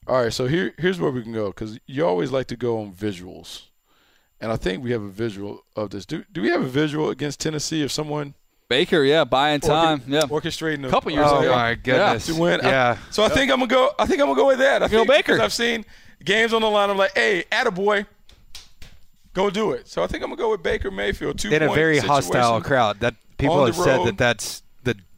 [0.08, 2.82] All right, so here here's where we can go because you always like to go
[2.82, 3.64] on visuals,
[4.42, 6.06] and I think we have a visual of this.
[6.08, 8.34] Do do we have a visual against Tennessee of someone
[8.70, 10.00] Baker, yeah, buying time.
[10.02, 10.22] orche- yeah.
[10.22, 11.52] orchestrating a Couple years Oh ago.
[11.56, 12.26] my goodness!
[12.26, 12.62] to win?
[12.62, 12.98] I- Yeah.
[13.12, 13.92] so I think I'm gonna go.
[14.00, 14.82] I think I'm gonna go with that.
[14.82, 15.40] I Go think Baker.
[15.42, 15.86] I've seen
[16.26, 16.90] games on the line.
[16.90, 18.08] I'm like, hey, attaboy,
[19.34, 19.88] go do it.
[19.88, 21.38] So I think I'm gonna go with Baker Mayfield.
[21.38, 23.00] Two in a point very hostile crowd.
[23.02, 24.64] That people have the said that that's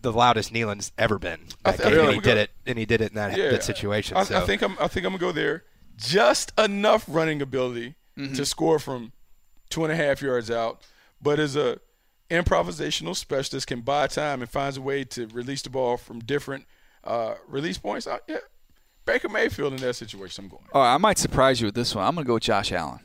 [0.01, 1.39] the the loudest Neyland's ever been.
[1.65, 3.09] I That th- I game, think and he did gonna- it, and he did it
[3.11, 4.17] in that, Yeah, that situation.
[4.17, 4.37] I, so.
[4.37, 4.77] I think I'm.
[4.79, 5.63] I think I'm gonna go there.
[5.97, 8.33] Just enough running ability Mm-hmm.
[8.35, 9.13] to score from
[9.69, 10.81] two and a half yards out,
[11.21, 11.79] but as a
[12.29, 16.65] improvisational specialist can buy time and finds a way to release the ball from different
[17.03, 18.07] uh, release points.
[18.07, 18.37] I, yeah,
[19.05, 20.45] Baker Mayfield in that situation.
[20.45, 20.63] I'm going.
[20.73, 22.05] All right, I might surprise you with this one.
[22.05, 22.99] I'm going to go with Josh Allen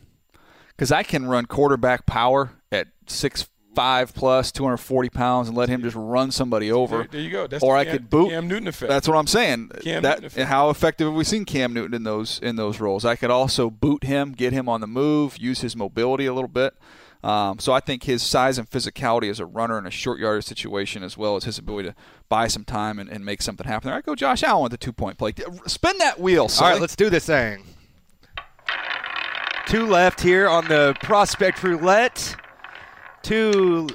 [0.69, 5.83] because I can run quarterback power at six five plus, 240 pounds, and let him
[5.83, 6.99] just run somebody over.
[6.99, 7.47] There, there you go.
[7.47, 8.31] That's or the I Cam, could boot.
[8.31, 8.89] Cam Newton effect.
[8.89, 9.71] That's what I'm saying.
[9.83, 10.49] Cam that Newton effect.
[10.49, 13.05] how effective have we seen Cam Newton in those in those roles?
[13.05, 16.49] I could also boot him, get him on the move, use his mobility a little
[16.49, 16.75] bit.
[17.23, 20.45] Um, so I think his size and physicality as a runner in a short yardage
[20.45, 21.95] situation, as well as his ability to
[22.29, 23.99] buy some time and, and make something happen there.
[23.99, 25.35] I go Josh Allen with the two point play.
[25.67, 26.43] Spin that wheel.
[26.43, 26.73] All Sully.
[26.73, 27.63] right, let's do this thing.
[29.67, 32.37] Two left here on the prospect roulette.
[33.27, 33.89] Two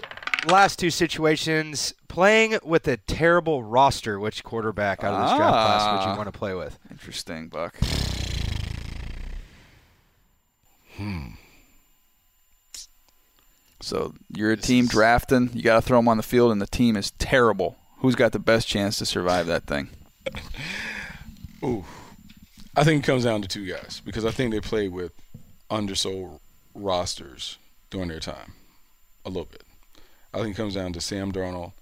[0.47, 1.93] last two situations.
[2.09, 6.11] Playing with a terrible roster, which quarterback out of this draft class would Ah.
[6.11, 6.77] you want to play with?
[6.91, 7.77] Interesting, Buck.
[10.97, 11.27] Hmm.
[13.82, 15.49] So you're a team drafting.
[15.53, 17.77] You got to throw them on the field, and the team is terrible.
[17.99, 19.91] Who's got the best chance to survive that thing?
[21.63, 21.86] Ooh.
[22.75, 25.13] I think it comes down to two guys because I think they played with
[25.69, 26.41] undersold
[26.75, 27.57] rosters
[27.89, 28.55] during their time
[29.26, 29.63] a little bit.
[30.34, 31.74] I think it comes down to Sam Darnold,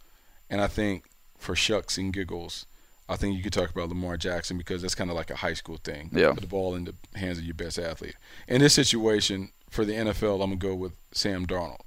[0.50, 1.06] and I think
[1.38, 2.66] for shucks and giggles,
[3.08, 5.54] I think you could talk about Lamar Jackson because that's kind of like a high
[5.54, 6.10] school thing.
[6.14, 6.32] Yeah.
[6.34, 8.16] Put the ball in the hands of your best athlete.
[8.48, 11.82] In this situation, for the NFL, I'm going to go with Sam Darnold.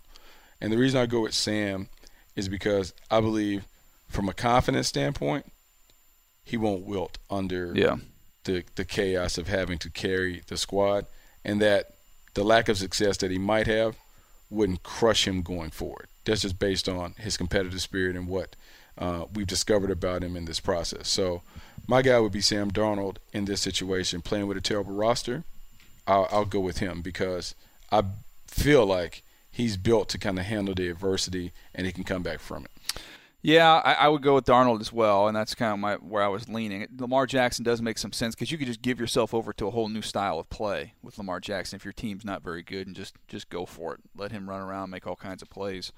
[0.60, 1.88] And the reason I go with Sam
[2.36, 3.64] is because I believe,
[4.08, 5.46] from a confidence standpoint,
[6.44, 7.96] he won't wilt under Yeah.
[8.44, 11.06] the the chaos of having to carry the squad,
[11.44, 11.94] and that
[12.34, 13.96] the lack of success that he might have
[14.52, 16.08] wouldn't crush him going forward.
[16.24, 18.54] That's just based on his competitive spirit and what
[18.98, 21.08] uh, we've discovered about him in this process.
[21.08, 21.42] So,
[21.88, 25.44] my guy would be Sam Darnold in this situation, playing with a terrible roster.
[26.06, 27.54] I'll, I'll go with him because
[27.90, 28.04] I
[28.46, 32.40] feel like he's built to kind of handle the adversity and he can come back
[32.40, 32.70] from it.
[33.44, 36.22] Yeah, I, I would go with Darnold as well, and that's kind of my where
[36.22, 36.86] I was leaning.
[36.96, 39.70] Lamar Jackson does make some sense because you could just give yourself over to a
[39.72, 42.94] whole new style of play with Lamar Jackson if your team's not very good, and
[42.94, 44.00] just just go for it.
[44.16, 45.90] Let him run around, make all kinds of plays.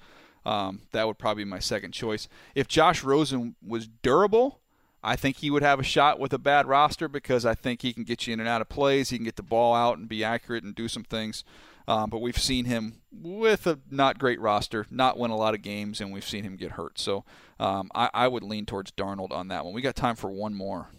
[0.43, 2.27] Um, that would probably be my second choice.
[2.55, 4.61] If Josh Rosen was durable,
[5.03, 7.93] I think he would have a shot with a bad roster because I think he
[7.93, 9.11] can get you in and out of plays.
[9.11, 11.43] He can get the ball out and be accurate and do some things.
[11.87, 15.61] Um, but we've seen him with a not great roster, not win a lot of
[15.61, 16.97] games, and we've seen him get hurt.
[16.99, 17.23] So
[17.59, 19.73] um, I, I would lean towards Darnold on that one.
[19.73, 20.89] We got time for one more.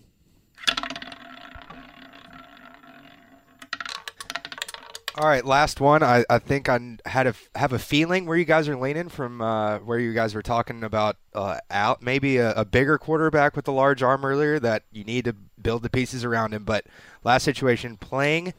[5.18, 6.02] All right, last one.
[6.02, 9.40] I, I think I had a have a feeling where you guys are leaning from
[9.40, 13.66] uh, where you guys were talking about uh, out maybe a, a bigger quarterback with
[13.66, 16.64] a large arm earlier that you need to build the pieces around him.
[16.64, 16.84] But
[17.24, 18.52] last situation, playing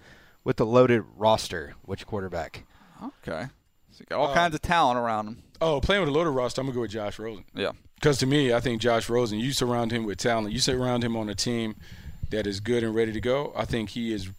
[0.47, 2.63] with the loaded roster, which quarterback?
[3.03, 3.47] Okay.
[3.91, 5.43] So you got all kinds of talent around him.
[5.59, 7.43] Oh, playing with a loaded roster, I'm going to go with Josh Rosen.
[7.53, 7.73] Yeah.
[7.95, 10.53] Because to me, I think Josh Rosen, you surround him with talent.
[10.53, 11.75] You surround him on a team
[12.29, 13.51] that is good and ready to go.
[13.57, 14.31] I think he is.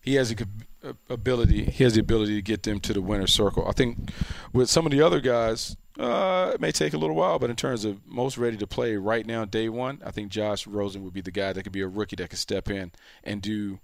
[0.00, 0.36] He has a
[0.82, 1.66] a ability.
[1.66, 3.68] He has the ability to get them to the winner's circle.
[3.68, 4.10] I think
[4.52, 7.54] with some of the other guys, uh, it may take a little while, but in
[7.54, 11.14] terms of most ready to play right now, day one, I think Josh Rosen would
[11.14, 12.90] be the guy that could be a rookie that could step in
[13.22, 13.78] and do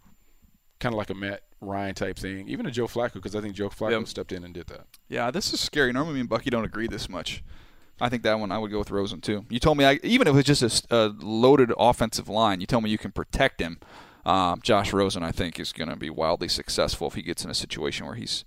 [0.81, 3.55] kind of like a Matt Ryan type thing, even a Joe Flacco, because I think
[3.55, 4.09] Joe Flacco Yep.
[4.09, 4.87] stepped in and did that.
[5.09, 5.93] Yeah, this is scary.
[5.93, 7.43] Normally, me and Bucky don't agree this much.
[8.01, 9.47] I think that one I would go with Rosen too.
[9.49, 12.83] You told me I, even if it was just a, loaded offensive line, you told
[12.85, 13.79] me you can protect him.
[14.27, 17.51] Um, Josh Rosen, I think, is going to be wildly successful if he gets in
[17.51, 18.45] a situation where he's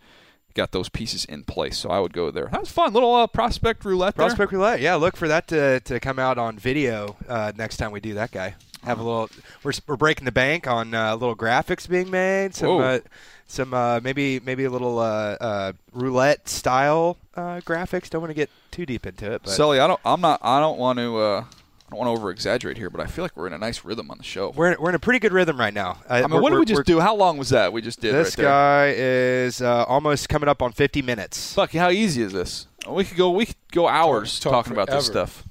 [0.54, 1.78] got those pieces in place.
[1.78, 2.50] So I would go there.
[2.52, 2.92] That was fun.
[2.94, 4.16] Little uh, prospect roulette.
[4.16, 4.26] there.
[4.26, 4.82] Prospect roulette.
[4.82, 8.16] Yeah, look for that to, to come out on video uh, next time we do
[8.16, 8.56] that guy.
[8.84, 9.30] Have a little.
[9.64, 12.56] We're, we're breaking the bank on uh, little graphics being made.
[12.56, 12.80] Some Whoa.
[12.80, 13.00] uh,
[13.48, 18.10] some uh, maybe maybe a little uh, uh, roulette style uh, graphics.
[18.10, 20.00] Don't want to get too deep into it, but Sully, I don't.
[20.06, 20.40] I'm not.
[20.44, 21.18] I don't want to.
[21.18, 21.46] Uh,
[21.88, 23.86] I don't want to over exaggerate here, but I feel like we're in a nice
[23.86, 24.50] rhythm on the show.
[24.50, 26.00] we're in, we're in a pretty good rhythm right now.
[26.10, 27.00] I mean, what did we just do?
[27.00, 28.14] How long was that we just did?
[28.14, 31.56] This right guy is uh, almost coming up on 50 minutes.
[31.56, 32.68] Bucky, how easy is this?
[32.90, 33.32] We could go.
[33.32, 35.47] We could go hours Talk talking about this stuff.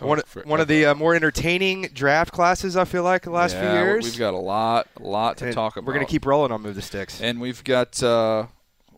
[0.00, 3.60] One, one of the uh, more entertaining draft classes I feel like the last yeah,
[3.60, 4.04] few years.
[4.04, 5.86] We've got a lot, a lot to And talk about.
[5.86, 7.20] We're going to keep rolling on Move the Sticks.
[7.20, 8.46] And we've got uh,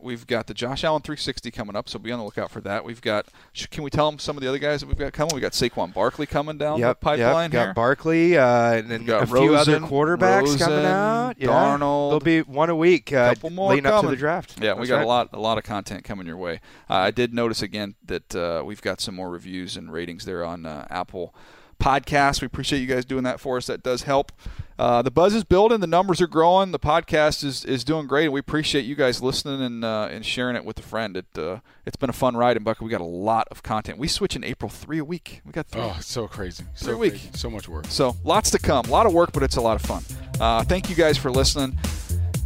[0.03, 2.85] we've got the Josh Allen 360 coming up, so be on the lookout for that.
[2.85, 3.27] We've got.
[3.71, 5.35] Can we tell them some of the other guys that we've got coming?
[5.35, 7.53] We got Saquon Barkley coming down yep, the pipeline yep.
[7.53, 7.75] Got here.
[7.75, 11.35] Barkley uh, and then a few other Rosen, quarterbacks coming out.
[11.39, 11.49] Yeah.
[11.49, 12.11] Darnold.
[12.11, 14.61] There'll be one a week uh, couple more leading up to the draft.
[14.61, 15.05] Yeah, we got right.
[15.05, 16.61] a lot, a lot of content coming your way.
[16.89, 20.45] Uh, I did notice again that uh, we've got some more reviews and ratings there
[20.45, 21.35] on uh, Apple
[21.81, 22.41] Podcasts.
[22.41, 23.67] We appreciate you guys doing that for us.
[23.67, 24.33] That does help.
[24.79, 28.25] Uh, the buzz is building, the numbers are growing, the podcast is, is doing great,
[28.27, 31.17] and we appreciate you guys listening and uh, and sharing it with a friend.
[31.17, 33.99] It uh, it's been a fun ride, and Buck, we got a lot of content.
[33.99, 35.41] We switch in April three a week.
[35.45, 35.81] We got three.
[35.83, 36.63] Oh, so crazy.
[36.77, 37.13] Three So a week.
[37.15, 37.31] crazy.
[37.35, 37.87] So much work.
[37.89, 38.85] So lots to come.
[38.87, 40.05] A lot of work, but it's a lot of fun.
[40.41, 41.77] Uh, thank you guys for listening.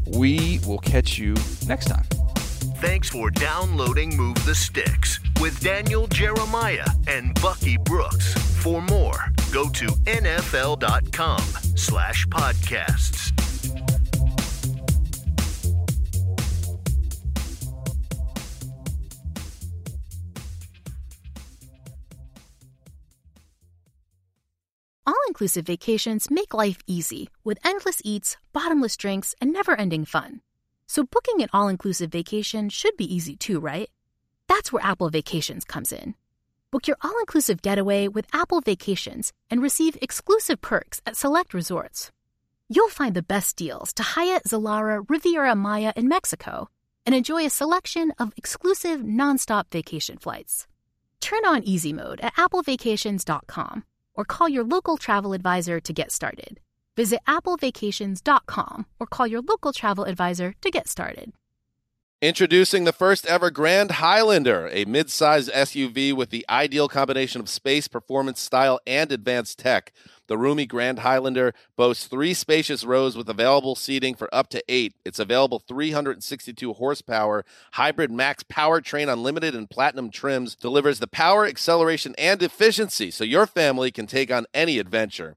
[0.07, 1.35] We will catch you
[1.67, 2.05] next time.
[2.83, 8.35] Thanks for downloading Move the Sticks with Daniel Jeremiah and Bucky Brooks.
[8.61, 11.39] For more, go to nfl.com
[11.77, 13.31] slash podcasts.
[25.07, 30.41] All inclusive vacations make life easy with endless eats, bottomless drinks, and never ending fun.
[30.87, 33.91] So, booking an all inclusive vacation should be easy too, right?
[34.49, 36.15] That's where Apple Vacations comes in.
[36.71, 42.11] Book your all inclusive getaway with Apple Vacations and receive exclusive perks at select resorts.
[42.69, 46.69] You'll find the best deals to Hyatt, Zilara, Riviera Maya in Mexico
[47.05, 50.67] and enjoy a selection of exclusive nonstop vacation flights.
[51.21, 56.61] Turn on easy mode at applevacations.com or call your local travel advisor to get started.
[56.97, 61.33] Visit applevacations.com or call your local travel advisor to get started.
[62.23, 67.89] Introducing the first ever Grand Highlander, a mid-size SUV with the ideal combination of space,
[67.89, 69.93] performance, style, and advanced tech.
[70.29, 74.95] The roomy Grand Highlander boasts three spacious rows with available seating for up to eight.
[75.05, 82.15] Its available 362 horsepower hybrid max powertrain unlimited and platinum trims delivers the power, acceleration,
[82.17, 85.37] and efficiency so your family can take on any adventure.